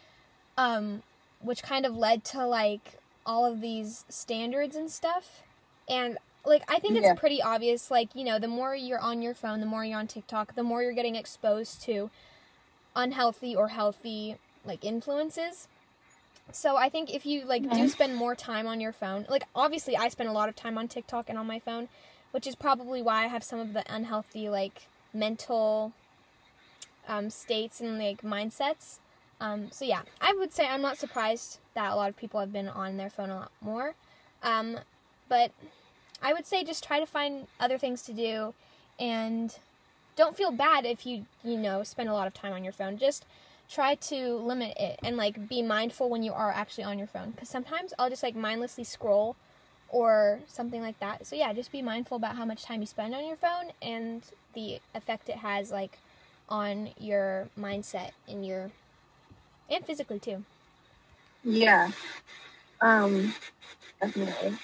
Um, 0.56 1.02
which 1.40 1.62
kind 1.62 1.84
of 1.84 1.96
led 1.96 2.24
to 2.24 2.46
like 2.46 2.98
all 3.26 3.44
of 3.44 3.60
these 3.60 4.04
standards 4.08 4.76
and 4.76 4.90
stuff. 4.90 5.42
And 5.88 6.18
like 6.44 6.62
I 6.68 6.78
think 6.78 6.96
it's 6.96 7.06
Yeah. 7.06 7.14
pretty 7.14 7.42
obvious 7.42 7.90
like, 7.90 8.14
you 8.14 8.24
know, 8.24 8.38
the 8.38 8.48
more 8.48 8.74
you're 8.74 9.00
on 9.00 9.22
your 9.22 9.34
phone, 9.34 9.60
the 9.60 9.66
more 9.66 9.84
you're 9.84 9.98
on 9.98 10.06
TikTok, 10.06 10.54
the 10.54 10.62
more 10.62 10.82
you're 10.82 10.92
getting 10.92 11.16
exposed 11.16 11.82
to 11.82 12.10
unhealthy 12.94 13.56
or 13.56 13.68
healthy 13.68 14.36
like 14.64 14.84
influences. 14.84 15.68
So 16.52 16.76
I 16.76 16.88
think 16.88 17.12
if 17.12 17.24
you 17.26 17.44
like 17.44 17.72
do 17.72 17.88
Mhm. 17.88 17.88
spend 17.88 18.14
more 18.16 18.34
time 18.34 18.66
on 18.66 18.80
your 18.80 18.92
phone, 18.92 19.26
like 19.28 19.44
obviously 19.54 19.96
I 19.96 20.08
spend 20.08 20.28
a 20.28 20.32
lot 20.32 20.48
of 20.48 20.56
time 20.56 20.78
on 20.78 20.88
TikTok 20.88 21.28
and 21.28 21.38
on 21.38 21.46
my 21.46 21.58
phone, 21.58 21.88
which 22.32 22.46
is 22.46 22.54
probably 22.54 23.02
why 23.02 23.24
I 23.24 23.28
have 23.28 23.42
some 23.44 23.58
of 23.58 23.72
the 23.72 23.84
unhealthy 23.92 24.48
like 24.48 24.88
mental 25.12 25.92
um, 27.08 27.30
states 27.30 27.80
and 27.80 27.98
like 27.98 28.22
mindsets. 28.22 28.98
Um, 29.40 29.70
so 29.70 29.84
yeah, 29.84 30.02
I 30.20 30.34
would 30.38 30.52
say 30.52 30.66
I'm 30.66 30.82
not 30.82 30.98
surprised 30.98 31.58
that 31.74 31.92
a 31.92 31.96
lot 31.96 32.08
of 32.08 32.16
people 32.16 32.40
have 32.40 32.52
been 32.52 32.68
on 32.68 32.96
their 32.96 33.10
phone 33.10 33.30
a 33.30 33.36
lot 33.36 33.52
more. 33.60 33.94
Um, 34.42 34.78
but 35.28 35.50
I 36.22 36.32
would 36.32 36.46
say 36.46 36.62
just 36.62 36.84
try 36.84 37.00
to 37.00 37.06
find 37.06 37.46
other 37.58 37.78
things 37.78 38.02
to 38.02 38.12
do 38.12 38.54
and 39.00 39.56
don't 40.14 40.36
feel 40.36 40.52
bad 40.52 40.84
if 40.84 41.06
you, 41.06 41.26
you 41.42 41.56
know, 41.56 41.82
spend 41.82 42.08
a 42.08 42.12
lot 42.12 42.26
of 42.26 42.34
time 42.34 42.52
on 42.52 42.62
your 42.62 42.72
phone. 42.72 42.98
Just 42.98 43.24
try 43.68 43.94
to 43.94 44.36
limit 44.36 44.76
it 44.78 45.00
and 45.02 45.16
like 45.16 45.48
be 45.48 45.62
mindful 45.62 46.08
when 46.10 46.22
you 46.22 46.32
are 46.32 46.52
actually 46.52 46.84
on 46.84 46.98
your 46.98 47.06
phone 47.06 47.32
cuz 47.32 47.48
sometimes 47.48 47.94
I'll 47.98 48.10
just 48.10 48.22
like 48.22 48.36
mindlessly 48.36 48.84
scroll 48.84 49.34
or 49.92 50.40
something 50.48 50.80
like 50.80 50.98
that. 50.98 51.26
So 51.26 51.36
yeah, 51.36 51.52
just 51.52 51.70
be 51.70 51.82
mindful 51.82 52.16
about 52.16 52.34
how 52.36 52.44
much 52.44 52.64
time 52.64 52.80
you 52.80 52.86
spend 52.86 53.14
on 53.14 53.26
your 53.26 53.36
phone 53.36 53.72
and 53.80 54.22
the 54.54 54.80
effect 54.94 55.28
it 55.28 55.36
has 55.36 55.70
like 55.70 55.98
on 56.48 56.90
your 56.98 57.48
mindset 57.58 58.10
and 58.26 58.44
your 58.44 58.70
and 59.70 59.84
physically 59.86 60.18
too. 60.18 60.44
Yeah. 61.44 61.90
Um, 62.80 63.34
definitely. 64.00 64.56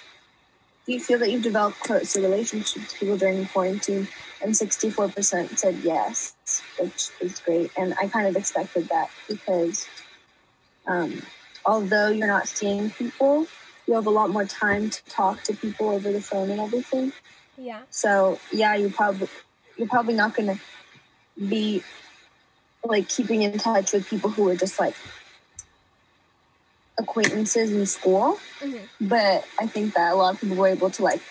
Do 0.86 0.94
you 0.94 1.00
feel 1.00 1.18
that 1.18 1.30
you've 1.30 1.42
developed 1.42 1.80
closer 1.80 2.20
relationships 2.22 2.74
with 2.74 2.94
people 2.98 3.18
during 3.18 3.44
quarantine? 3.46 4.08
And 4.42 4.52
64% 4.52 5.58
said 5.58 5.76
yes, 5.82 6.34
which 6.80 7.10
is 7.20 7.40
great. 7.40 7.70
And 7.76 7.94
I 8.00 8.06
kind 8.06 8.26
of 8.26 8.36
expected 8.36 8.88
that 8.88 9.10
because 9.28 9.86
um, 10.86 11.20
although 11.66 12.08
you're 12.08 12.26
not 12.26 12.48
seeing 12.48 12.90
people, 12.90 13.46
you 13.88 13.94
have 13.94 14.06
a 14.06 14.10
lot 14.10 14.28
more 14.28 14.44
time 14.44 14.90
to 14.90 15.04
talk 15.06 15.42
to 15.44 15.54
people 15.56 15.88
over 15.88 16.12
the 16.12 16.20
phone 16.20 16.50
and 16.50 16.60
everything. 16.60 17.12
Yeah. 17.56 17.82
So 17.88 18.38
yeah, 18.52 18.74
you 18.76 18.90
probably 18.90 19.28
you're 19.76 19.88
probably 19.88 20.14
not 20.14 20.34
gonna 20.34 20.58
be 21.36 21.82
like 22.84 23.08
keeping 23.08 23.42
in 23.42 23.58
touch 23.58 23.92
with 23.92 24.06
people 24.08 24.30
who 24.30 24.48
are 24.50 24.56
just 24.56 24.78
like 24.78 24.94
acquaintances 26.98 27.72
in 27.72 27.86
school. 27.86 28.38
Mhm. 28.60 28.88
But 29.00 29.46
I 29.58 29.66
think 29.66 29.94
that 29.94 30.12
a 30.12 30.16
lot 30.16 30.34
of 30.34 30.40
people 30.40 30.56
were 30.56 30.68
able 30.68 30.90
to 30.90 31.02
like 31.02 31.22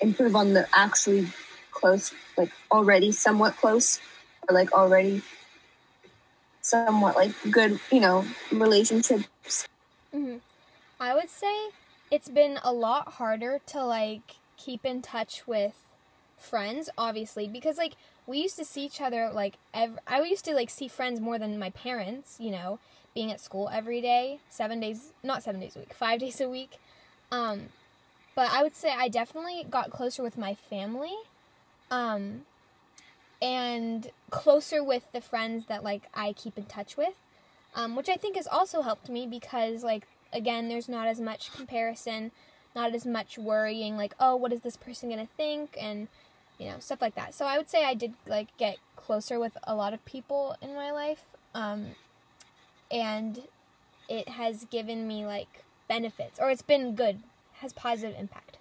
improve 0.00 0.34
on 0.34 0.52
the 0.52 0.66
actually 0.72 1.28
close, 1.70 2.12
like 2.36 2.50
already 2.72 3.12
somewhat 3.12 3.56
close, 3.56 4.00
or 4.48 4.54
like 4.54 4.72
already 4.72 5.22
somewhat 6.60 7.14
like 7.16 7.32
good, 7.50 7.78
you 7.92 8.00
know, 8.00 8.26
relationships. 8.50 9.68
hmm 10.12 10.38
I 10.98 11.14
would 11.14 11.30
say 11.30 11.70
it's 12.10 12.28
been 12.28 12.58
a 12.62 12.72
lot 12.72 13.12
harder 13.14 13.60
to 13.66 13.84
like 13.84 14.36
keep 14.56 14.84
in 14.84 15.02
touch 15.02 15.46
with 15.46 15.74
friends, 16.36 16.90
obviously, 16.98 17.46
because 17.46 17.78
like 17.78 17.94
we 18.26 18.38
used 18.38 18.56
to 18.56 18.64
see 18.64 18.84
each 18.84 19.00
other 19.00 19.30
like 19.32 19.54
ev- 19.72 19.98
I 20.06 20.22
used 20.22 20.44
to 20.46 20.54
like 20.54 20.70
see 20.70 20.88
friends 20.88 21.20
more 21.20 21.38
than 21.38 21.58
my 21.58 21.70
parents, 21.70 22.36
you 22.40 22.50
know, 22.50 22.78
being 23.14 23.30
at 23.30 23.40
school 23.40 23.68
every 23.72 24.00
day, 24.00 24.40
seven 24.48 24.80
days, 24.80 25.12
not 25.22 25.42
seven 25.42 25.60
days 25.60 25.76
a 25.76 25.80
week, 25.80 25.94
five 25.94 26.20
days 26.24 26.40
a 26.40 26.48
week. 26.48 26.78
Um, 27.30 27.68
but 28.34 28.50
I 28.50 28.62
would 28.62 28.74
say 28.74 28.92
I 28.96 29.08
definitely 29.08 29.66
got 29.68 29.90
closer 29.90 30.22
with 30.22 30.38
my 30.38 30.54
family, 30.54 31.14
um, 31.90 32.42
and 33.42 34.10
closer 34.30 34.82
with 34.84 35.10
the 35.12 35.20
friends 35.20 35.66
that 35.66 35.82
like 35.82 36.04
I 36.14 36.32
keep 36.32 36.58
in 36.58 36.64
touch 36.64 36.96
with, 36.96 37.14
um, 37.74 37.96
which 37.96 38.08
I 38.08 38.16
think 38.16 38.36
has 38.36 38.46
also 38.46 38.82
helped 38.82 39.08
me 39.08 39.26
because 39.26 39.82
like 39.82 40.06
again, 40.32 40.68
there's 40.68 40.88
not 40.88 41.06
as 41.08 41.20
much 41.20 41.52
comparison, 41.52 42.30
not 42.74 42.94
as 42.94 43.04
much 43.06 43.38
worrying 43.38 43.96
like 43.96 44.14
oh 44.20 44.36
what 44.36 44.52
is 44.52 44.60
this 44.60 44.76
person 44.76 45.10
gonna 45.10 45.28
think 45.36 45.76
and 45.80 46.08
you 46.58 46.66
know 46.66 46.76
stuff 46.78 47.00
like 47.00 47.14
that. 47.16 47.34
So 47.34 47.44
I 47.46 47.56
would 47.58 47.68
say 47.70 47.84
I 47.84 47.94
did 47.94 48.14
like 48.26 48.56
get 48.58 48.78
closer 48.96 49.38
with 49.40 49.56
a 49.64 49.74
lot 49.74 49.92
of 49.92 50.04
people 50.04 50.56
in 50.62 50.74
my 50.74 50.90
life. 50.90 51.24
Um, 51.54 51.96
and 52.90 53.40
it 54.08 54.28
has 54.28 54.64
given 54.66 55.06
me 55.06 55.24
like 55.26 55.64
benefits 55.88 56.38
or 56.40 56.50
it's 56.50 56.62
been 56.62 56.94
good, 56.94 57.20
has 57.54 57.72
positive 57.72 58.18
impact. 58.18 58.58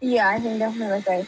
Yeah, 0.00 0.28
I 0.28 0.40
think 0.40 0.58
definitely 0.58 0.94
like 0.96 1.08
I 1.08 1.26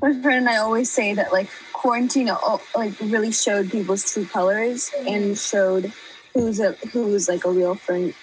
my 0.00 0.12
friend 0.22 0.38
and 0.38 0.48
I 0.48 0.58
always 0.58 0.90
say 0.90 1.14
that 1.14 1.32
like 1.32 1.48
quarantine 1.72 2.28
uh, 2.30 2.58
like 2.76 2.94
really 3.00 3.32
showed 3.32 3.70
people's 3.70 4.10
true 4.12 4.26
colors 4.26 4.90
Mm-hmm. 4.96 5.08
and 5.08 5.38
showed 5.38 5.92
who's 6.34 6.60
a 6.60 6.72
who's 6.92 7.28
like 7.28 7.44
a 7.44 7.50
real 7.50 7.74
friend 7.74 8.14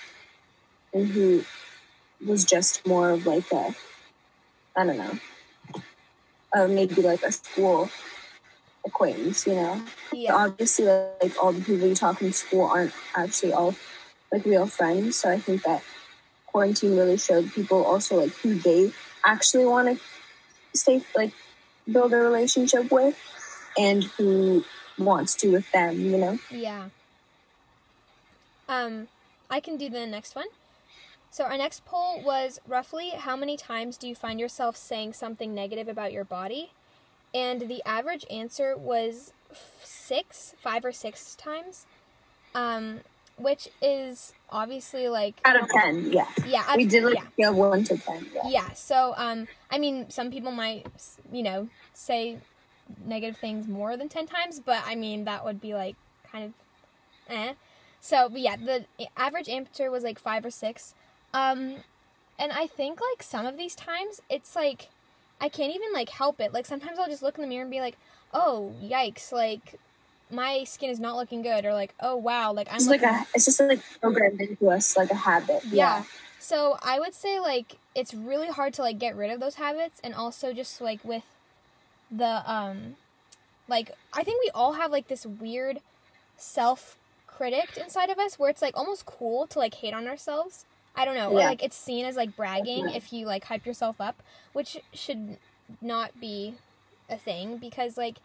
and 0.94 1.08
who 1.08 1.44
was 2.26 2.46
just 2.46 2.86
more 2.88 3.12
of 3.12 3.26
like 3.26 3.52
a 3.52 3.76
I 4.78 4.86
don't 4.86 4.98
know 4.98 5.20
uh, 6.56 6.68
maybe 6.68 7.02
like 7.02 7.24
a 7.24 7.32
school 7.32 7.90
acquaintance 8.86 9.46
you 9.48 9.56
know 9.56 9.82
Yeah. 10.14 10.36
obviously 10.36 10.86
like 10.86 11.34
all 11.42 11.52
the 11.54 11.62
people 11.62 11.88
you 11.88 11.96
talk 11.96 12.22
in 12.22 12.32
school 12.34 12.66
aren't 12.66 12.94
actually 13.16 13.54
all 13.54 13.76
like 14.32 14.46
real 14.46 14.68
friends 14.68 15.18
so 15.18 15.30
I 15.32 15.40
think 15.40 15.64
that 15.64 15.84
quarantine 16.46 16.96
really 16.96 17.18
showed 17.18 17.52
people 17.52 17.84
also 17.84 18.22
like 18.22 18.32
who 18.38 18.56
they 18.56 18.92
actually 19.26 19.66
want 19.66 19.98
to 19.98 20.04
stay 20.78 21.02
like 21.16 21.34
build 21.92 22.14
a 22.14 22.18
relationship 22.18 22.92
with 22.92 23.18
and 23.78 24.04
who 24.18 24.64
wants 24.98 25.36
to 25.36 25.52
with 25.52 25.70
them 25.72 26.00
you 26.00 26.18
know 26.18 26.40
Yeah. 26.52 26.90
Um, 28.68 29.08
I 29.50 29.60
can 29.60 29.78
do 29.78 29.90
the 29.90 30.06
next 30.06 30.36
one. 30.36 30.48
So 31.32 31.44
our 31.44 31.58
next 31.58 31.86
poll 31.86 32.22
was 32.24 32.60
roughly 32.68 33.10
how 33.10 33.36
many 33.36 33.58
times 33.58 33.98
do 33.98 34.08
you 34.08 34.16
find 34.16 34.40
yourself 34.40 34.78
saying 34.78 35.14
something 35.14 35.54
negative 35.54 35.88
about 35.88 36.14
your 36.14 36.24
body? 36.24 36.72
And 37.34 37.68
the 37.68 37.84
average 37.86 38.26
answer 38.30 38.78
was 38.78 39.34
six, 39.84 40.56
five 40.62 40.86
or 40.86 40.92
six 40.92 41.36
times. 41.36 41.86
Um, 42.54 43.02
which 43.38 43.68
is 43.82 44.34
obviously 44.50 45.10
like 45.10 45.36
out 45.44 45.62
of 45.62 45.68
10 45.68 46.14
yeah 46.14 46.26
yeah, 46.48 46.76
we 46.78 46.86
did 46.86 47.04
like 47.04 47.18
yeah. 47.38 47.50
1 47.50 47.84
to 47.84 47.98
10 47.98 48.28
yeah 48.34 48.42
Yeah. 48.48 48.72
So, 48.74 49.14
um, 49.18 49.48
I 49.70 49.78
mean, 49.78 50.10
some 50.10 50.32
people 50.32 50.52
might, 50.52 50.88
you 51.32 51.44
know, 51.44 51.68
say 51.94 52.38
negative 53.06 53.38
things 53.38 53.68
more 53.68 53.98
than 53.98 54.08
10 54.10 54.28
times, 54.28 54.60
but 54.60 54.82
I 54.86 54.96
mean, 54.96 55.26
that 55.26 55.44
would 55.44 55.60
be 55.60 55.74
like 55.74 55.96
kind 56.32 56.46
of 56.46 56.54
eh. 57.30 57.54
So, 58.06 58.30
but 58.30 58.40
yeah, 58.40 58.56
the 58.56 58.86
average 59.18 59.50
answer 59.50 59.90
was 59.90 60.04
like 60.04 60.20
five 60.20 60.46
or 60.46 60.52
six. 60.52 60.94
Um, 61.34 61.78
and 62.38 62.52
I 62.52 62.68
think 62.68 63.00
like 63.02 63.24
some 63.24 63.48
of 63.48 63.58
these 63.58 63.74
times 63.74 64.22
it's 64.30 64.56
like 64.56 64.90
I 65.42 65.50
can't 65.50 65.74
even 65.74 65.92
like 65.92 66.10
help 66.10 66.40
it. 66.40 66.54
Like 66.54 66.68
sometimes 66.68 67.00
I'll 67.00 67.08
just 67.08 67.24
look 67.24 67.40
in 67.40 67.42
the 67.42 67.48
mirror 67.48 67.64
and 67.64 67.72
be 67.72 67.80
like, 67.80 67.98
oh, 68.32 68.76
yikes, 68.80 69.32
like 69.32 69.80
my 70.30 70.66
skin 70.66 70.92
is 70.92 71.00
not 71.00 71.16
looking 71.16 71.42
good, 71.42 71.66
or 71.66 71.74
like, 71.74 71.96
oh 72.00 72.16
wow, 72.16 72.54
like 72.54 72.68
I'm 72.70 72.76
it's 72.76 72.86
like 72.86 73.02
a 73.02 73.26
it's 73.34 73.46
just 73.46 73.60
like 73.60 73.82
programmed 74.00 74.40
into 74.40 74.70
us 74.70 74.96
like 74.96 75.10
a 75.10 75.16
habit 75.16 75.66
yeah. 75.72 76.04
So 76.38 76.78
I 76.84 77.00
would 77.00 77.16
say 77.16 77.40
like 77.40 77.78
it's 77.96 78.14
really 78.14 78.50
hard 78.50 78.76
to 78.76 78.84
like 78.84 79.00
get 79.00 79.16
rid 79.16 79.32
of 79.32 79.40
those 79.40 79.56
habits 79.56 80.00
and 80.04 80.14
also 80.14 80.54
just 80.54 80.80
like 80.80 81.04
with 81.04 81.26
the 82.12 82.44
um 82.46 82.98
like 83.68 83.94
I 84.14 84.24
think 84.24 84.44
we 84.44 84.52
all 84.54 84.74
have 84.74 84.92
like 84.92 85.08
this 85.08 85.26
weird 85.26 85.80
self 86.38 87.00
critic 87.36 87.78
inside 87.78 88.10
of 88.10 88.18
us 88.18 88.40
where 88.40 88.50
it's 88.50 88.62
like 88.62 88.78
almost 88.78 89.06
cool 89.06 89.48
to 89.48 89.60
like 89.60 89.74
hate 89.76 89.94
on 89.94 90.08
ourselves. 90.08 90.66
I 90.96 91.04
don't 91.06 91.16
know. 91.16 91.30
Or 91.30 91.40
like 91.40 91.64
it's 91.64 91.76
seen 91.76 92.06
as 92.06 92.16
like 92.16 92.36
bragging 92.36 92.90
if 92.90 93.12
you 93.12 93.26
like 93.26 93.44
hype 93.44 93.66
yourself 93.66 94.00
up, 94.00 94.24
which 94.54 94.78
should 94.94 95.38
not 95.82 96.20
be 96.22 96.56
a 97.10 97.18
thing 97.18 97.58
because 97.58 97.98
like 97.98 98.18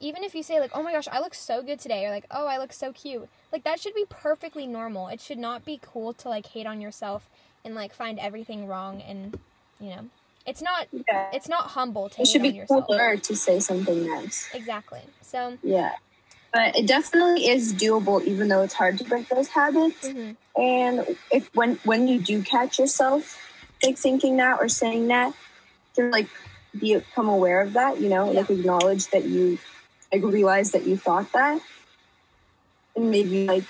even 0.00 0.22
if 0.22 0.34
you 0.34 0.42
say 0.42 0.60
like, 0.60 0.70
"Oh 0.74 0.82
my 0.82 0.92
gosh, 0.92 1.08
I 1.10 1.20
look 1.20 1.34
so 1.34 1.62
good 1.62 1.80
today," 1.80 2.04
or 2.04 2.10
like, 2.10 2.26
"Oh, 2.30 2.46
I 2.46 2.58
look 2.58 2.72
so 2.72 2.92
cute," 2.92 3.28
like 3.52 3.64
that 3.64 3.80
should 3.80 3.94
be 3.94 4.04
perfectly 4.08 4.66
normal. 4.66 5.08
It 5.08 5.20
should 5.20 5.38
not 5.38 5.64
be 5.64 5.80
cool 5.82 6.12
to 6.14 6.28
like 6.28 6.46
hate 6.46 6.66
on 6.66 6.80
yourself 6.80 7.28
and 7.64 7.74
like 7.74 7.94
find 7.94 8.18
everything 8.18 8.66
wrong 8.66 9.00
and 9.02 9.38
you 9.80 9.90
know, 9.90 10.06
it's 10.46 10.62
not 10.62 10.88
yeah. 10.92 11.30
it's 11.32 11.48
not 11.48 11.68
humble 11.70 12.08
to 12.10 12.22
it 12.22 12.28
should 12.28 12.42
be 12.42 12.48
yourself. 12.48 12.86
cooler 12.86 13.16
to 13.16 13.34
say 13.34 13.58
something 13.60 14.06
nice 14.06 14.48
Exactly. 14.54 15.00
So, 15.22 15.58
yeah 15.62 15.92
but 16.54 16.76
it 16.76 16.86
definitely 16.86 17.48
is 17.48 17.74
doable 17.74 18.22
even 18.24 18.46
though 18.48 18.62
it's 18.62 18.74
hard 18.74 18.96
to 18.98 19.04
break 19.04 19.28
those 19.28 19.48
habits 19.48 20.08
mhm, 20.08 20.36
And 20.56 21.16
if 21.32 21.50
when 21.54 21.76
when 21.84 22.06
you 22.06 22.20
do 22.20 22.42
catch 22.42 22.78
yourself 22.78 23.36
like 23.82 23.98
thinking 23.98 24.36
that 24.38 24.60
or 24.60 24.68
saying 24.68 25.08
that, 25.08 25.34
to 25.96 26.08
like 26.10 26.28
become 26.78 27.28
aware 27.28 27.60
of 27.60 27.74
that, 27.74 28.00
you 28.00 28.08
know, 28.08 28.24
Yeah. 28.30 28.40
like 28.40 28.50
acknowledge 28.50 29.08
that 29.10 29.24
you 29.24 29.58
like 30.12 30.22
realize 30.22 30.70
that 30.72 30.86
you 30.86 30.96
thought 30.96 31.30
that, 31.32 31.60
and 32.96 33.10
maybe 33.10 33.46
like 33.46 33.64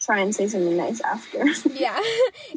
try 0.00 0.20
and 0.20 0.34
say 0.34 0.46
something 0.46 0.76
nice 0.76 1.00
after. 1.00 1.44
yeah. 1.84 2.00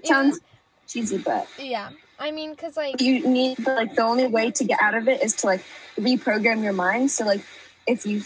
sounds 0.03 0.39
cheesy, 0.87 1.17
but 1.17 1.47
yeah. 1.57 1.89
I 2.19 2.31
mean, 2.31 2.55
cuz 2.55 2.77
like 2.77 3.01
you 3.01 3.27
need 3.27 3.59
like 3.65 3.95
the 3.95 4.03
only 4.03 4.27
way 4.27 4.51
to 4.51 4.63
get 4.63 4.79
out 4.81 4.95
of 4.95 5.07
it 5.07 5.23
is 5.23 5.33
to 5.41 5.47
like 5.47 5.63
reprogram 5.97 6.63
your 6.63 6.73
mind. 6.73 7.09
So 7.11 7.25
like 7.25 7.41
if 7.87 8.05
you 8.05 8.21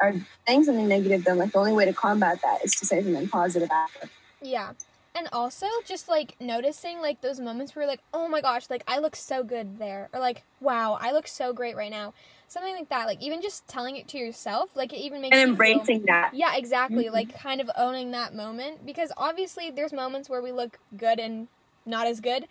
are 0.00 0.14
saying 0.46 0.64
something 0.64 0.88
negative, 0.88 1.24
then 1.24 1.38
like 1.38 1.52
the 1.52 1.58
only 1.58 1.72
way 1.72 1.84
to 1.84 1.92
combat 1.92 2.40
that 2.42 2.64
is 2.64 2.74
to 2.76 2.86
say 2.86 3.02
something 3.02 3.28
positive 3.28 3.70
after. 3.70 4.08
Yeah. 4.42 4.72
And 5.14 5.28
also 5.32 5.66
just 5.86 6.08
like 6.10 6.36
noticing 6.40 7.00
like 7.00 7.22
those 7.22 7.40
moments 7.40 7.74
where 7.74 7.86
like, 7.86 8.00
oh 8.12 8.28
my 8.28 8.42
gosh, 8.42 8.68
like 8.68 8.84
I 8.86 8.98
look 8.98 9.16
so 9.16 9.42
good 9.42 9.78
there. 9.78 10.10
Or 10.12 10.20
like, 10.20 10.42
wow, 10.60 10.98
I 11.00 11.12
look 11.12 11.26
so 11.26 11.54
great 11.54 11.74
right 11.74 11.90
now. 11.90 12.12
Something 12.48 12.74
like 12.74 12.90
that. 12.90 13.06
Like 13.06 13.22
even 13.22 13.40
just 13.40 13.66
telling 13.66 13.96
it 13.96 14.08
to 14.08 14.18
yourself, 14.18 14.76
like 14.76 14.92
it 14.92 14.98
even 14.98 15.22
makes 15.22 15.34
And 15.34 15.50
you 15.52 15.56
feel- 15.56 15.66
embracing 15.72 16.02
that. 16.06 16.32
Yeah, 16.34 16.54
exactly. 16.54 17.06
Mhm. 17.06 17.12
Like 17.12 17.38
kind 17.38 17.62
of 17.62 17.70
owning 17.78 18.10
that 18.10 18.34
moment 18.34 18.84
because 18.84 19.10
obviously 19.16 19.70
there's 19.70 19.92
moments 19.92 20.28
where 20.28 20.42
we 20.42 20.52
look 20.52 20.78
good 20.96 21.18
and 21.18 21.48
not 21.86 22.06
as 22.06 22.20
good. 22.20 22.46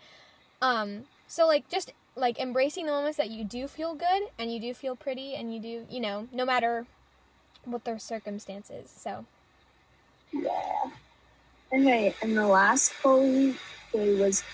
Um 0.60 1.04
so 1.28 1.46
like 1.46 1.68
just 1.68 1.92
like 2.16 2.38
embracing 2.40 2.86
the 2.86 2.92
moments 2.92 3.16
that 3.18 3.30
you 3.30 3.44
do 3.44 3.68
feel 3.68 3.94
good 3.94 4.22
and 4.38 4.52
you 4.52 4.58
do 4.58 4.72
feel 4.74 4.96
pretty 4.96 5.34
and 5.34 5.54
you 5.54 5.60
do, 5.60 5.86
you 5.90 6.00
know, 6.00 6.26
no 6.32 6.44
matter 6.44 6.86
what 7.66 7.84
their 7.84 7.98
circumstances. 7.98 8.92
So, 8.96 9.24
Yeah. 10.32 10.90
Okay, 11.72 12.14
and 12.22 12.36
the 12.36 12.46
last 12.46 12.92
poll 13.02 13.52
was 13.92 14.44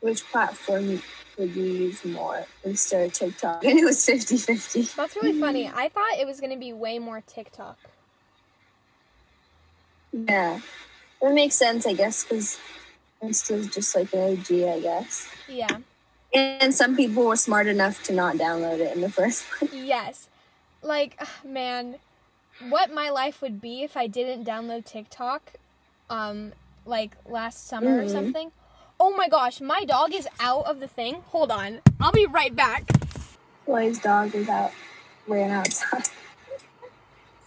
which 0.00 0.24
platform 0.30 1.02
would 1.38 1.54
you 1.54 1.64
use 1.64 2.04
more 2.04 2.44
instead 2.64 3.06
of 3.06 3.12
TikTok? 3.12 3.64
And 3.64 3.78
it 3.78 3.84
was 3.84 4.04
50 4.04 4.36
50. 4.36 4.82
that's 4.96 5.16
really 5.16 5.40
funny. 5.40 5.70
I 5.72 5.88
thought 5.88 6.18
it 6.18 6.26
was 6.26 6.40
going 6.40 6.52
to 6.52 6.58
be 6.58 6.72
way 6.72 6.98
more 6.98 7.22
TikTok. 7.26 7.78
Yeah. 10.12 10.60
That 11.20 11.34
makes 11.34 11.54
sense, 11.54 11.86
I 11.86 11.94
guess, 11.94 12.24
because 12.24 12.58
Insta's 13.22 13.68
just 13.68 13.94
like 13.96 14.12
an 14.12 14.38
OG, 14.38 14.52
I 14.52 14.80
guess. 14.80 15.28
Yeah. 15.48 15.78
And 16.32 16.74
some 16.74 16.96
people 16.96 17.24
were 17.24 17.36
smart 17.36 17.66
enough 17.66 18.02
to 18.04 18.12
not 18.12 18.36
download 18.36 18.80
it 18.80 18.94
in 18.94 19.00
the 19.00 19.10
first 19.10 19.44
place. 19.50 19.72
Yes. 19.72 20.28
Like, 20.82 21.20
man, 21.44 21.96
what 22.58 22.92
my 22.92 23.10
life 23.10 23.40
would 23.42 23.60
be 23.60 23.82
if 23.82 23.96
I 23.96 24.06
didn't 24.06 24.44
download 24.44 24.84
TikTok, 24.84 25.52
um, 26.10 26.52
like 26.84 27.16
last 27.26 27.66
summer 27.68 27.98
or 27.98 28.04
Mhm. 28.04 28.10
something. 28.10 28.52
Oh 29.00 29.14
my 29.16 29.28
gosh, 29.28 29.60
my 29.60 29.84
dog 29.84 30.12
is 30.12 30.26
out 30.40 30.66
of 30.66 30.80
the 30.80 30.88
thing. 30.88 31.22
Hold 31.28 31.52
on. 31.52 31.80
I'll 32.00 32.12
be 32.12 32.26
right 32.26 32.54
back. 32.54 32.90
Chloe's 33.64 33.98
dog 34.00 34.32
was 34.34 34.48
out, 34.48 34.72
ran 35.26 35.50
outside. 35.50 36.08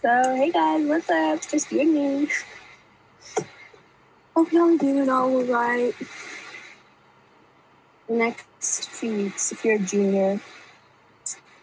So, 0.00 0.34
hey 0.34 0.50
guys, 0.50 0.84
what's 0.88 1.08
up? 1.08 1.40
Just 1.48 1.70
you 1.70 1.80
and 1.82 1.94
me. 1.94 2.28
Hope 4.34 4.50
y'all 4.50 4.74
are 4.74 4.76
doing 4.76 5.08
all 5.08 5.44
right. 5.44 5.94
The 8.08 8.14
next 8.14 8.88
few 8.90 9.12
weeks, 9.14 9.52
if 9.52 9.64
you're 9.64 9.76
a 9.76 9.78
junior, 9.78 10.40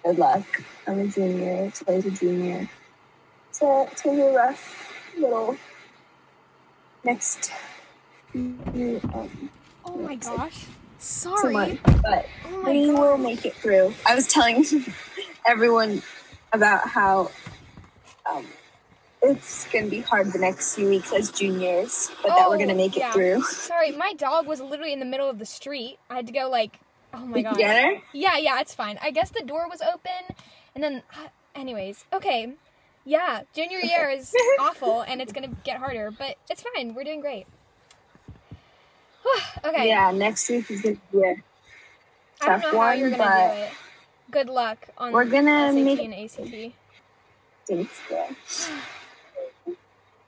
good 0.05 0.17
luck. 0.17 0.61
I'm 0.87 0.99
a 1.01 1.07
junior. 1.07 1.69
Chloe's 1.71 2.05
a 2.05 2.11
junior. 2.11 2.69
Gonna 3.59 3.89
be 4.05 4.21
a 4.21 4.31
rough 4.35 4.93
little 5.17 5.57
next 7.03 7.51
um, 8.35 9.49
Oh 9.85 9.97
my 9.97 10.15
gosh. 10.15 10.65
Sorry. 10.99 11.53
months, 11.53 11.81
but 12.01 12.25
Oh 12.47 12.63
we 12.65 12.87
god. 12.91 12.99
will 12.99 13.17
make 13.17 13.45
it 13.45 13.55
through. 13.55 13.93
I 14.05 14.15
was 14.15 14.27
telling 14.27 14.65
everyone 15.47 16.01
about 16.53 16.87
how 16.87 17.31
um, 18.29 18.45
it's 19.21 19.65
going 19.71 19.85
to 19.85 19.91
be 19.91 20.01
hard 20.01 20.31
the 20.31 20.39
next 20.39 20.75
few 20.75 20.87
weeks 20.87 21.11
as 21.13 21.31
juniors, 21.31 22.11
but 22.21 22.29
that 22.29 22.49
we're 22.49 22.57
going 22.57 22.67
to 22.69 22.73
Oh, 22.73 22.77
make 22.77 22.97
it 22.97 23.11
through. 23.13 23.41
Sorry, 23.43 23.91
my 23.91 24.13
dog 24.13 24.47
was 24.47 24.61
literally 24.61 24.93
in 24.93 24.99
the 24.99 25.05
middle 25.05 25.29
of 25.29 25.39
the 25.39 25.45
street. 25.45 25.97
I 26.09 26.15
had 26.15 26.27
to 26.27 26.33
go 26.33 26.49
like, 26.49 26.79
oh 27.13 27.25
my 27.25 27.41
god. 27.41 27.59
Yeah, 28.13 28.37
yeah, 28.37 28.59
it's 28.59 28.73
fine. 28.75 28.99
I 29.01 29.11
guess 29.11 29.31
the 29.31 29.43
door 29.43 29.67
was 29.69 29.81
open, 29.81 30.35
and 30.75 30.83
then, 30.83 31.03
uh, 31.17 31.27
anyways, 31.55 32.05
okay. 32.13 32.53
Yeah, 33.05 33.41
junior 33.53 33.79
year 33.79 34.09
is 34.09 34.33
awful, 34.59 35.01
and 35.01 35.21
it's 35.21 35.31
gonna 35.31 35.49
get 35.63 35.77
harder, 35.77 36.11
but 36.11 36.35
it's 36.49 36.63
fine. 36.75 36.93
We're 36.93 37.03
doing 37.03 37.21
great. 37.21 37.47
okay. 39.65 39.87
Yeah, 39.87 40.11
next 40.11 40.49
week 40.49 40.69
is 40.71 40.81
going 40.81 40.95
to 40.95 41.01
be 41.11 41.17
a 41.23 41.35
I 42.41 42.47
don't 42.47 42.61
tough 42.61 42.73
know 42.73 42.79
how 42.79 42.91
you're 42.91 43.09
gonna 43.09 43.23
but 43.23 43.55
do 43.55 43.61
it. 43.61 43.71
Good 44.31 44.49
luck 44.49 44.87
on 44.97 45.11
we're 45.11 45.25
gonna 45.25 45.71
SAT 45.73 45.83
make- 45.83 45.99
and 45.99 46.13
ACT. 46.13 47.93
yeah. 48.11 48.33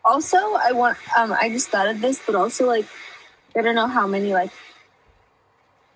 Also, 0.03 0.37
I 0.37 0.71
want 0.71 0.97
um 1.17 1.31
I 1.31 1.49
just 1.49 1.69
thought 1.69 1.87
of 1.87 2.01
this, 2.01 2.21
but 2.25 2.35
also 2.35 2.65
like 2.65 2.85
I 3.55 3.61
don't 3.61 3.75
know 3.75 3.87
how 3.87 4.07
many 4.07 4.33
like 4.33 4.51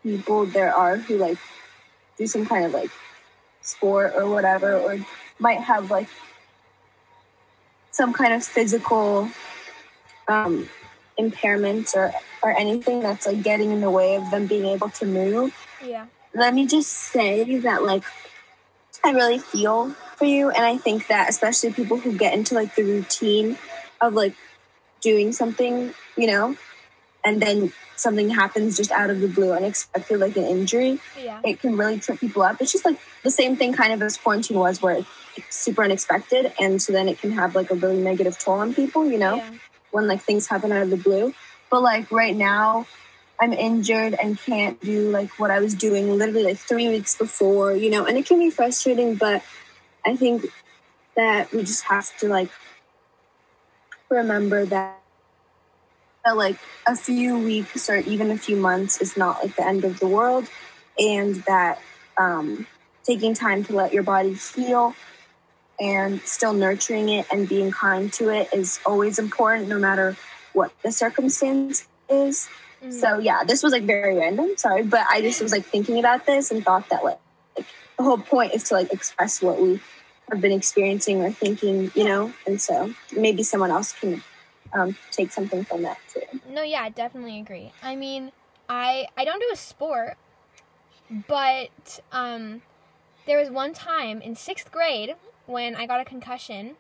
people 0.03 0.45
there 0.45 0.73
are 0.73 0.97
who 0.97 1.17
like 1.17 1.38
do 2.17 2.27
some 2.27 2.45
kind 2.45 2.65
of 2.65 2.71
like 2.73 2.91
sport 3.61 4.13
or 4.15 4.29
whatever 4.29 4.77
or 4.77 4.99
might 5.39 5.59
have 5.59 5.89
like 5.89 6.07
some 7.95 8.12
kind 8.12 8.34
of 8.34 8.43
physical 8.43 9.29
um 10.27 10.67
impairments 11.17 11.95
or 11.95 12.12
or 12.43 12.51
anything 12.51 12.99
that's 12.99 13.25
like 13.25 13.41
getting 13.41 13.71
in 13.71 13.79
the 13.79 13.89
way 13.89 14.15
of 14.15 14.29
them 14.31 14.47
being 14.47 14.65
able 14.65 14.89
to 14.89 15.05
move. 15.05 15.55
Yeah. 15.84 16.08
Let 16.34 16.53
me 16.53 16.67
just 16.67 16.91
say 16.91 17.60
that 17.60 17.84
like 17.84 18.03
I 19.03 19.12
really 19.12 19.39
feel 19.39 19.91
for 20.17 20.25
you 20.25 20.49
and 20.49 20.65
I 20.65 20.77
think 20.77 21.08
that 21.08 21.29
especially 21.29 21.71
people 21.71 21.97
who 21.97 22.17
get 22.17 22.34
into 22.34 22.53
like 22.53 22.75
the 22.75 22.84
routine 22.84 23.58
of 24.01 24.13
like 24.13 24.36
doing 24.99 25.31
something, 25.31 25.93
you 26.17 26.27
know, 26.27 26.58
and 27.23 27.41
then 27.41 27.71
something 27.95 28.29
happens 28.29 28.75
just 28.75 28.91
out 28.91 29.10
of 29.10 29.21
the 29.21 29.27
blue, 29.29 29.53
unexpected, 29.53 30.19
like 30.19 30.36
an 30.36 30.43
injury, 30.43 30.99
Yeah. 31.23 31.39
it 31.45 31.62
can 31.62 31.77
really 31.77 31.97
trip 31.99 32.19
people 32.19 32.41
up. 32.41 32.62
It's 32.62 32.73
just 32.73 32.84
like 32.84 32.99
the 33.23 33.31
same 33.31 33.55
thing 33.55 33.71
kind 33.71 33.93
of 33.93 34.01
as 34.01 34.17
quarantine 34.17 34.58
was, 34.60 34.81
where 34.81 35.05
super 35.50 35.84
unexpected. 35.84 36.54
And 36.60 36.82
so 36.82 36.93
then 36.93 37.08
it 37.10 37.19
can 37.19 37.32
have 37.34 37.56
like 37.56 37.71
a 37.71 37.76
really 37.76 38.02
negative 38.02 38.38
toll 38.39 38.56
on 38.60 38.74
people, 38.74 39.10
you 39.10 39.17
know, 39.17 39.38
Yeah. 39.38 39.52
when 39.91 40.08
like 40.08 40.21
things 40.21 40.48
happen 40.48 40.71
out 40.71 40.84
of 40.84 40.89
the 40.89 40.98
blue. 40.98 41.34
But 41.71 41.82
like 41.82 42.12
right 42.12 42.36
now, 42.36 42.88
I'm 43.39 43.54
injured 43.54 44.15
and 44.21 44.39
can't 44.39 44.80
do 44.82 45.10
like 45.10 45.39
what 45.39 45.52
I 45.52 45.60
was 45.60 45.76
doing 45.76 46.17
literally 46.17 46.43
like 46.43 46.58
three 46.58 46.89
weeks 46.89 47.17
before, 47.17 47.74
you 47.74 47.89
know, 47.89 48.06
and 48.06 48.17
it 48.17 48.26
can 48.26 48.39
be 48.39 48.50
frustrating, 48.50 49.15
but 49.15 49.43
I 50.06 50.15
think 50.15 50.45
that 51.17 51.52
we 51.54 51.62
just 51.62 51.84
have 51.86 52.15
to 52.19 52.28
like 52.28 52.50
remember 54.10 54.65
that 54.65 55.00
that 56.26 56.38
like 56.38 56.58
a 56.88 56.95
few 56.95 57.38
weeks 57.38 57.89
or 57.89 57.98
even 57.98 58.32
a 58.32 58.38
few 58.38 58.56
months 58.58 59.02
is 59.02 59.15
not 59.17 59.43
like 59.43 59.56
the 59.56 59.65
end 59.65 59.84
of 59.86 60.00
the 60.00 60.08
world 60.08 60.48
and 60.98 61.36
that 61.48 61.80
um, 62.19 62.67
taking 63.06 63.34
time 63.34 63.63
to 63.63 63.74
let 63.76 63.93
your 63.93 64.04
body 64.04 64.34
heal 64.34 64.95
and 65.79 66.21
still 66.21 66.53
nurturing 66.53 67.09
it 67.09 67.25
and 67.31 67.47
being 67.49 67.71
kind 67.71 68.11
to 68.13 68.29
it 68.29 68.49
is 68.53 68.79
always 68.85 69.19
important 69.19 69.67
no 69.67 69.77
matter 69.79 70.15
what 70.53 70.71
the 70.83 70.91
circumstance 70.91 71.88
is 72.09 72.47
Mhm. 72.83 72.93
so 72.93 73.19
yeah 73.19 73.43
this 73.43 73.63
was 73.63 73.71
like 73.73 73.83
very 73.83 74.15
random 74.15 74.55
sorry 74.57 74.83
but 74.83 75.05
i 75.09 75.21
just 75.21 75.41
was 75.41 75.51
like 75.51 75.65
thinking 75.65 75.97
about 75.99 76.25
this 76.25 76.51
and 76.51 76.63
thought 76.63 76.88
that 76.89 77.03
like, 77.03 77.19
like 77.57 77.65
the 77.97 78.03
whole 78.03 78.17
point 78.17 78.53
is 78.53 78.63
to 78.63 78.73
like 78.75 78.91
express 78.93 79.41
what 79.41 79.59
we 79.61 79.79
have 80.29 80.41
been 80.41 80.51
experiencing 80.51 81.21
or 81.21 81.31
thinking 81.31 81.91
you 81.95 82.03
know 82.03 82.31
and 82.45 82.59
so 82.61 82.93
maybe 83.15 83.43
someone 83.43 83.71
else 83.71 83.93
can 83.93 84.21
um, 84.73 84.95
take 85.11 85.31
something 85.31 85.63
from 85.63 85.83
that 85.83 85.97
too 86.13 86.21
No, 86.49 86.63
yeah, 86.63 86.81
I 86.83 86.89
definitely 86.89 87.39
agree. 87.39 87.71
I 87.81 87.95
mean, 87.95 88.31
I 88.67 89.07
I 89.15 89.23
don't 89.23 89.39
do 89.39 89.49
a 89.53 89.55
sport, 89.55 90.17
but 91.27 91.99
um, 92.11 92.61
there 93.25 93.39
was 93.39 93.49
one 93.49 93.73
time 93.73 94.21
in 94.21 94.35
sixth 94.35 94.71
grade 94.71 95.15
when 95.47 95.75
I 95.75 95.86
got 95.86 95.99
a 96.01 96.05
concussion, 96.05 96.75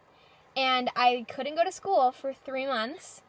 and 0.55 0.89
I 0.95 1.25
couldn't 1.29 1.55
go 1.55 1.63
to 1.63 1.71
school 1.71 2.11
for 2.11 2.33
three 2.33 2.65
months, 2.65 3.21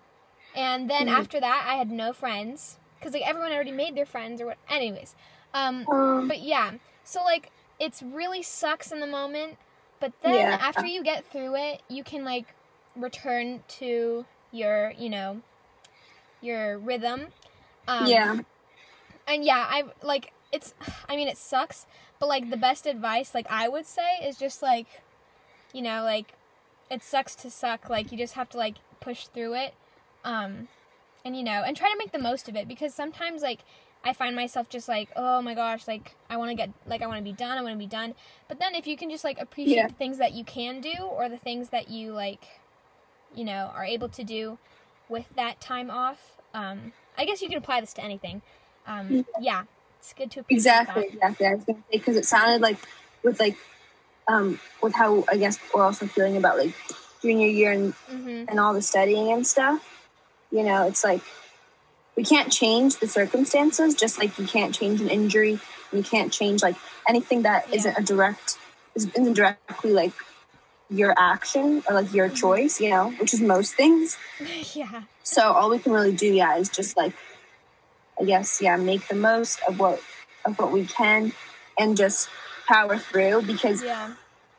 and 0.54 0.88
then 0.90 1.08
Mhm. 1.08 1.08
after 1.08 1.40
that 1.40 1.66
I 1.68 1.76
had 1.76 1.90
no 1.90 2.12
friends 2.12 2.78
because 2.98 3.12
like 3.14 3.26
everyone 3.28 3.52
already 3.52 3.72
made 3.72 3.96
their 3.96 4.06
friends 4.06 4.40
or 4.40 4.46
what. 4.46 4.58
Anyways, 4.68 5.14
um, 5.54 5.88
um, 5.90 6.28
but 6.28 6.40
yeah, 6.40 6.72
so 7.04 7.22
like 7.24 7.50
it's 7.78 8.02
really 8.02 8.42
sucks 8.42 8.92
in 8.92 9.00
the 9.00 9.06
moment, 9.06 9.58
but 10.00 10.12
then 10.22 10.52
Yeah. 10.52 10.58
after 10.58 10.86
you 10.86 11.02
get 11.02 11.24
through 11.30 11.54
it, 11.56 11.82
you 11.88 12.02
can 12.04 12.24
like 12.24 12.54
return 12.96 13.62
to 13.68 14.24
your, 14.52 14.92
you 14.98 15.08
know, 15.10 15.40
your 16.40 16.78
rhythm. 16.78 17.26
Um, 17.88 18.26
yeah 18.26 18.40
And 19.26 19.44
yeah, 19.44 19.66
I 19.68 19.84
like 20.02 20.32
it's. 20.52 20.74
I 21.08 21.16
mean, 21.16 21.28
it 21.28 21.36
sucks, 21.38 21.86
but 22.18 22.28
like 22.28 22.50
the 22.50 22.56
best 22.56 22.86
advice, 22.86 23.34
like 23.34 23.46
I 23.50 23.68
would 23.68 23.86
say, 23.86 24.18
is 24.22 24.36
just 24.36 24.62
like, 24.62 24.86
you 25.76 25.82
know, 25.82 26.02
like 26.02 26.32
it 26.90 27.02
sucks 27.02 27.34
to 27.36 27.50
suck. 27.50 27.90
Like 27.90 28.10
you 28.10 28.16
just 28.16 28.32
have 28.32 28.48
to 28.50 28.56
like 28.56 28.76
push 29.00 29.26
through 29.26 29.54
it, 29.54 29.74
um, 30.24 30.68
and 31.22 31.36
you 31.36 31.42
know, 31.44 31.62
and 31.66 31.76
try 31.76 31.90
to 31.92 31.98
make 31.98 32.12
the 32.12 32.18
most 32.18 32.48
of 32.48 32.56
it 32.56 32.66
because 32.66 32.94
sometimes 32.94 33.42
like 33.42 33.60
I 34.02 34.14
find 34.14 34.34
myself 34.34 34.70
just 34.70 34.88
like, 34.88 35.10
oh 35.16 35.42
my 35.42 35.54
gosh, 35.54 35.86
like 35.86 36.16
I 36.30 36.38
want 36.38 36.50
to 36.50 36.56
get 36.56 36.70
like 36.86 37.02
I 37.02 37.06
want 37.06 37.18
to 37.18 37.24
be 37.24 37.34
done, 37.34 37.58
I 37.58 37.62
want 37.62 37.74
to 37.74 37.78
be 37.78 37.86
done. 37.86 38.14
But 38.48 38.58
then 38.58 38.74
if 38.74 38.86
you 38.86 38.96
can 38.96 39.10
just 39.10 39.22
like 39.22 39.38
appreciate 39.38 39.76
Yeah. 39.76 39.88
the 39.88 39.94
things 39.94 40.16
that 40.16 40.32
you 40.32 40.44
can 40.44 40.80
do 40.80 40.94
or 41.02 41.28
the 41.28 41.36
things 41.36 41.68
that 41.68 41.90
you 41.90 42.12
like, 42.12 42.46
you 43.34 43.44
know, 43.44 43.70
are 43.74 43.84
able 43.84 44.08
to 44.08 44.24
do 44.24 44.58
with 45.10 45.26
that 45.36 45.60
time 45.60 45.90
off. 45.90 46.38
Um, 46.54 46.92
I 47.18 47.26
guess 47.26 47.42
you 47.42 47.48
can 47.48 47.58
apply 47.58 47.82
this 47.82 47.92
to 47.94 48.02
anything. 48.02 48.40
Um, 48.86 49.26
yeah, 49.40 49.64
it's 49.98 50.14
good 50.14 50.30
to 50.30 50.40
appreciate 50.40 50.72
exactly 50.72 51.04
exactly 51.12 51.46
i 51.46 51.54
was 51.54 51.64
gonna 51.64 51.78
say 51.90 51.98
because 51.98 52.16
it 52.16 52.24
sounded 52.24 52.62
like 52.62 52.78
with 53.24 53.40
like 53.40 53.56
um 54.28 54.60
with 54.82 54.94
how 54.94 55.24
i 55.30 55.36
guess 55.36 55.58
we're 55.74 55.84
also 55.84 56.06
feeling 56.06 56.36
about 56.36 56.58
like 56.58 56.74
junior 57.22 57.48
year 57.48 57.72
and 57.72 57.94
that. 58.08 58.16
hmm 58.22 58.44
and 58.48 58.60
all 58.60 58.72
the 58.74 58.82
studying 58.82 59.32
and 59.32 59.46
stuff, 59.46 59.80
you 60.52 60.62
know, 60.62 60.86
it's 60.86 61.02
like 61.04 61.20
we 62.16 62.22
can't 62.24 62.52
change 62.52 62.96
the 62.96 63.08
circumstances, 63.08 63.94
just 63.94 64.18
like 64.18 64.38
you 64.38 64.46
can't 64.46 64.74
change 64.74 65.00
an 65.00 65.08
injury. 65.10 65.58
You 65.92 66.02
can't 66.02 66.32
change 66.32 66.62
like 66.62 66.76
anything 67.08 67.42
that 67.42 67.66
Yeah. 67.72 67.82
not 67.90 68.00
a 68.00 68.02
direct 68.04 68.56
isn't 68.94 69.34
directly 69.34 69.92
like 69.92 70.12
your 70.88 71.14
action 71.18 71.82
or 71.88 71.94
like 71.94 72.12
your 72.14 72.28
Mhm. 72.30 72.36
choice, 72.36 72.80
you 72.80 72.90
know, 72.90 73.10
which 73.20 73.34
is 73.34 73.40
most 73.40 73.74
things. 73.74 74.16
yeah, 74.74 75.02
So 75.24 75.52
all 75.52 75.68
we 75.70 75.78
can 75.78 75.92
really 75.92 76.14
do, 76.14 76.32
yeah, 76.32 76.56
is 76.56 76.68
just 76.68 76.96
like 76.96 77.14
I 78.20 78.24
guess, 78.24 78.62
yeah, 78.62 78.76
make 78.76 79.08
the 79.08 79.16
most 79.16 79.60
of 79.68 79.78
what 79.80 80.00
of 80.44 80.58
what 80.58 80.72
we 80.72 80.86
can 80.86 81.32
and 81.78 81.96
just 81.96 82.28
power 82.66 82.98
through 82.98 83.42
because 83.42 83.82
yeah, 83.82 84.12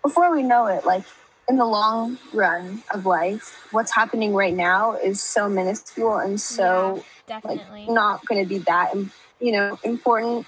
before 0.03 0.31
we 0.31 0.43
know 0.43 0.67
it, 0.67 0.85
like 0.85 1.03
in 1.49 1.57
the 1.57 1.65
long 1.65 2.17
run 2.33 2.83
of 2.93 3.05
life, 3.05 3.67
what's 3.71 3.91
happening 3.91 4.33
right 4.33 4.53
now 4.53 4.93
is 4.95 5.21
so 5.21 5.47
minuscule 5.47 6.17
and 6.17 6.39
so 6.39 7.03
definitely. 7.25 7.85
like 7.85 7.89
not 7.89 8.25
going 8.25 8.43
to 8.43 8.47
be 8.47 8.59
that 8.59 8.93
you 9.39 9.51
know 9.51 9.79
important 9.83 10.45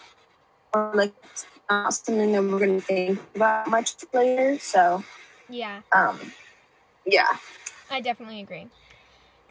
or 0.73 0.91
like 0.93 1.13
not 1.69 1.93
something 1.93 2.31
that 2.31 2.43
we're 2.43 2.59
going 2.59 2.79
to 2.79 2.85
think 2.85 3.19
about 3.35 3.67
much 3.67 3.95
later. 4.13 4.57
So 4.59 5.03
yeah, 5.47 5.81
um, 5.91 6.19
yeah, 7.05 7.27
I 7.89 8.01
definitely 8.01 8.41
agree. 8.41 8.67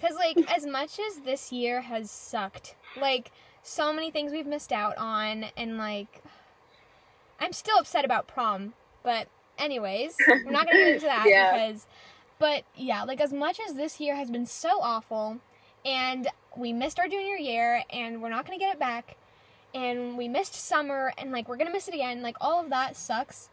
Cause 0.00 0.14
like 0.14 0.38
as 0.56 0.64
much 0.64 1.00
as 1.00 1.20
this 1.24 1.50
year 1.50 1.80
has 1.80 2.10
sucked, 2.10 2.76
like 3.00 3.32
so 3.62 3.92
many 3.92 4.10
things 4.10 4.32
we've 4.32 4.46
missed 4.46 4.72
out 4.72 4.96
on, 4.96 5.46
and 5.56 5.76
like 5.76 6.22
I'm 7.40 7.53
still 7.53 7.79
upset 7.79 8.05
about 8.05 8.27
prom. 8.27 8.74
But 9.03 9.29
anyways, 9.59 10.16
we're 10.29 10.51
not 10.51 10.66
gonna 10.66 10.79
get 10.79 10.94
into 10.94 11.07
that 11.07 11.27
Yeah. 11.29 11.53
because. 11.68 11.87
But 12.38 12.64
yeah, 12.77 13.03
like 13.05 13.20
as 13.20 13.33
much 13.33 13.59
as 13.66 13.74
this 13.74 13.98
year 14.01 14.14
has 14.14 14.31
been 14.31 14.46
so 14.46 14.81
awful, 14.81 15.38
and 15.85 16.29
we 16.57 16.72
missed 16.72 16.98
our 17.01 17.09
junior 17.09 17.37
year, 17.37 17.83
and 17.90 18.22
we're 18.22 18.29
not 18.29 18.46
gonna 18.46 18.59
get 18.59 18.74
it 18.74 18.79
back, 18.79 19.16
and 19.74 20.16
we 20.16 20.29
missed 20.29 20.55
summer, 20.55 21.12
and 21.18 21.33
like 21.33 21.48
we're 21.48 21.57
gonna 21.57 21.72
miss 21.72 21.88
it 21.88 21.94
again. 21.94 22.22
Like 22.22 22.37
all 22.40 22.61
of 22.62 22.70
that 22.70 22.96
sucks. 22.96 23.48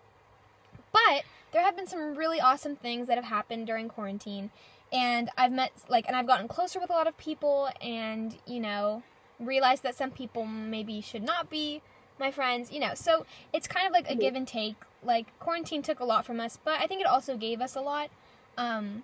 But 0.92 1.24
there 1.52 1.62
have 1.64 1.76
been 1.76 1.88
some 1.88 2.16
really 2.16 2.40
awesome 2.40 2.76
things 2.76 3.08
that 3.08 3.16
have 3.18 3.26
happened 3.26 3.66
during 3.68 3.88
quarantine 3.90 4.52
and 4.94 5.30
I've 5.38 5.52
met 5.52 5.72
like 5.90 6.06
and 6.08 6.16
I've 6.16 6.28
gotten 6.28 6.48
closer 6.48 6.80
with 6.80 6.90
a 6.90 6.94
lot 6.94 7.08
of 7.08 7.18
people 7.18 7.70
and 7.82 8.36
you 8.46 8.60
know 8.60 9.04
realized 9.40 9.84
that 9.84 9.96
some 9.96 10.12
people 10.12 10.46
maybe 10.46 11.02
should 11.02 11.24
not 11.24 11.50
be 11.50 11.82
my 12.20 12.32
friends 12.32 12.72
you 12.72 12.80
know 12.80 12.94
so 12.94 13.26
it's 13.54 13.68
kind 13.68 13.86
of 13.86 13.94
like 13.94 14.10
a 14.10 14.16
give 14.16 14.36
and 14.36 14.48
take 14.48 14.76
like 15.04 15.38
quarantine 15.40 15.82
took 15.82 16.00
a 16.00 16.06
lot 16.06 16.26
from 16.26 16.40
us 16.40 16.58
but 16.64 16.80
I 16.80 16.88
think 16.88 17.02
it 17.02 17.08
also 17.08 17.36
gave 17.38 17.62
us 17.62 17.76
a 17.76 17.82
lot 17.82 18.10
um 18.58 19.04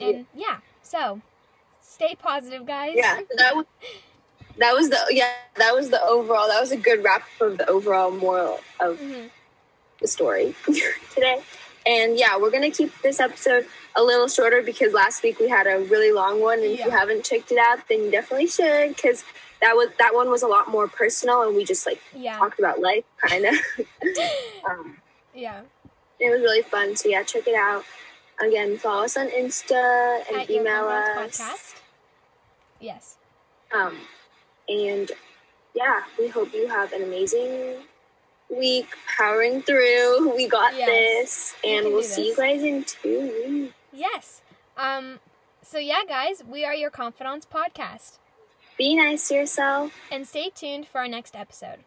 and 0.00 0.26
yeah 0.34 0.58
so 0.82 1.20
stay 1.80 2.14
positive 2.18 2.66
guys 2.66 2.94
yeah. 2.96 3.20
That 3.36 3.54
was 3.56 3.66
that 4.58 4.72
was 4.74 4.88
the 4.90 4.98
yeah 5.10 5.30
that 5.56 5.74
was 5.74 5.90
the 5.90 6.02
overall 6.02 6.48
that 6.48 6.60
was 6.60 6.72
a 6.72 6.76
good 6.76 7.04
wrap 7.04 7.22
of 7.40 7.58
the 7.58 7.68
overall 7.68 8.10
moral 8.10 8.60
of 8.80 8.98
Mhm. 8.98 9.30
the 10.00 10.06
story 10.08 10.54
today. 11.14 11.42
And 11.86 12.18
yeah, 12.18 12.36
we're 12.36 12.50
gonna 12.50 12.70
keep 12.70 12.92
this 13.02 13.18
episode 13.18 13.66
a 13.96 14.02
little 14.02 14.28
shorter 14.28 14.60
because 14.62 14.92
last 14.92 15.22
week 15.22 15.38
we 15.38 15.48
had 15.48 15.66
a 15.66 15.78
really 15.80 16.12
long 16.12 16.40
one, 16.40 16.58
and 16.58 16.72
if 16.72 16.84
you 16.84 16.90
haven't 16.90 17.24
checked 17.24 17.50
it 17.50 17.56
out, 17.58 17.78
then 17.88 18.02
you 18.04 18.10
definitely 18.10 18.46
should 18.48 18.94
because 18.94 19.24
that 19.60 19.74
was 19.76 19.88
that 19.98 20.14
one 20.14 20.30
was 20.30 20.42
a 20.42 20.46
lot 20.48 20.68
more 20.68 20.88
personal, 20.88 21.42
and 21.42 21.54
we 21.56 21.64
just 21.64 21.86
like 21.86 22.00
yeah 22.14 22.38
talked 22.38 22.58
about 22.58 22.80
life, 22.80 23.04
kind 23.20 23.44
of. 23.46 23.54
um, 24.68 24.98
yeah 25.34 25.62
it 26.20 26.30
was 26.30 26.40
really 26.40 26.62
fun. 26.62 26.96
So 26.96 27.08
yeah, 27.08 27.22
check 27.22 27.46
it 27.46 27.54
out. 27.54 27.84
Again, 28.40 28.76
follow 28.78 29.04
us 29.04 29.16
on 29.16 29.28
Insta 29.28 30.20
and 30.28 30.42
at 30.42 30.50
email 30.50 30.86
us. 30.88 31.08
podcast 31.16 31.80
yes 32.80 33.16
Um, 33.74 33.96
and 34.68 35.10
yeah, 35.74 36.02
we 36.18 36.28
hope 36.28 36.52
you 36.54 36.68
have 36.68 36.92
an 36.92 37.02
amazing 37.02 37.76
week 38.48 38.86
powering 39.16 39.62
through. 39.62 40.34
We 40.34 40.48
got 40.48 40.74
Yes, 40.76 40.88
this, 40.88 41.54
and 41.64 41.86
we'll 41.86 42.02
do 42.02 42.06
see 42.08 42.28
you 42.28 42.36
guys 42.36 42.62
in 42.62 42.84
two 42.84 43.20
weeks. 43.46 43.74
yes 43.92 44.40
um 44.76 45.18
So, 45.62 45.78
yeah, 45.78 46.02
guys, 46.08 46.42
we 46.48 46.64
are 46.64 46.74
your 46.74 46.90
Confidants 46.90 47.46
podcast. 47.46 48.18
Be 48.78 48.94
nice 48.94 49.26
to 49.28 49.34
yourself. 49.34 49.92
And 50.12 50.26
stay 50.26 50.50
tuned 50.50 50.86
for 50.86 50.98
our 50.98 51.08
next 51.08 51.34
episode. 51.34 51.80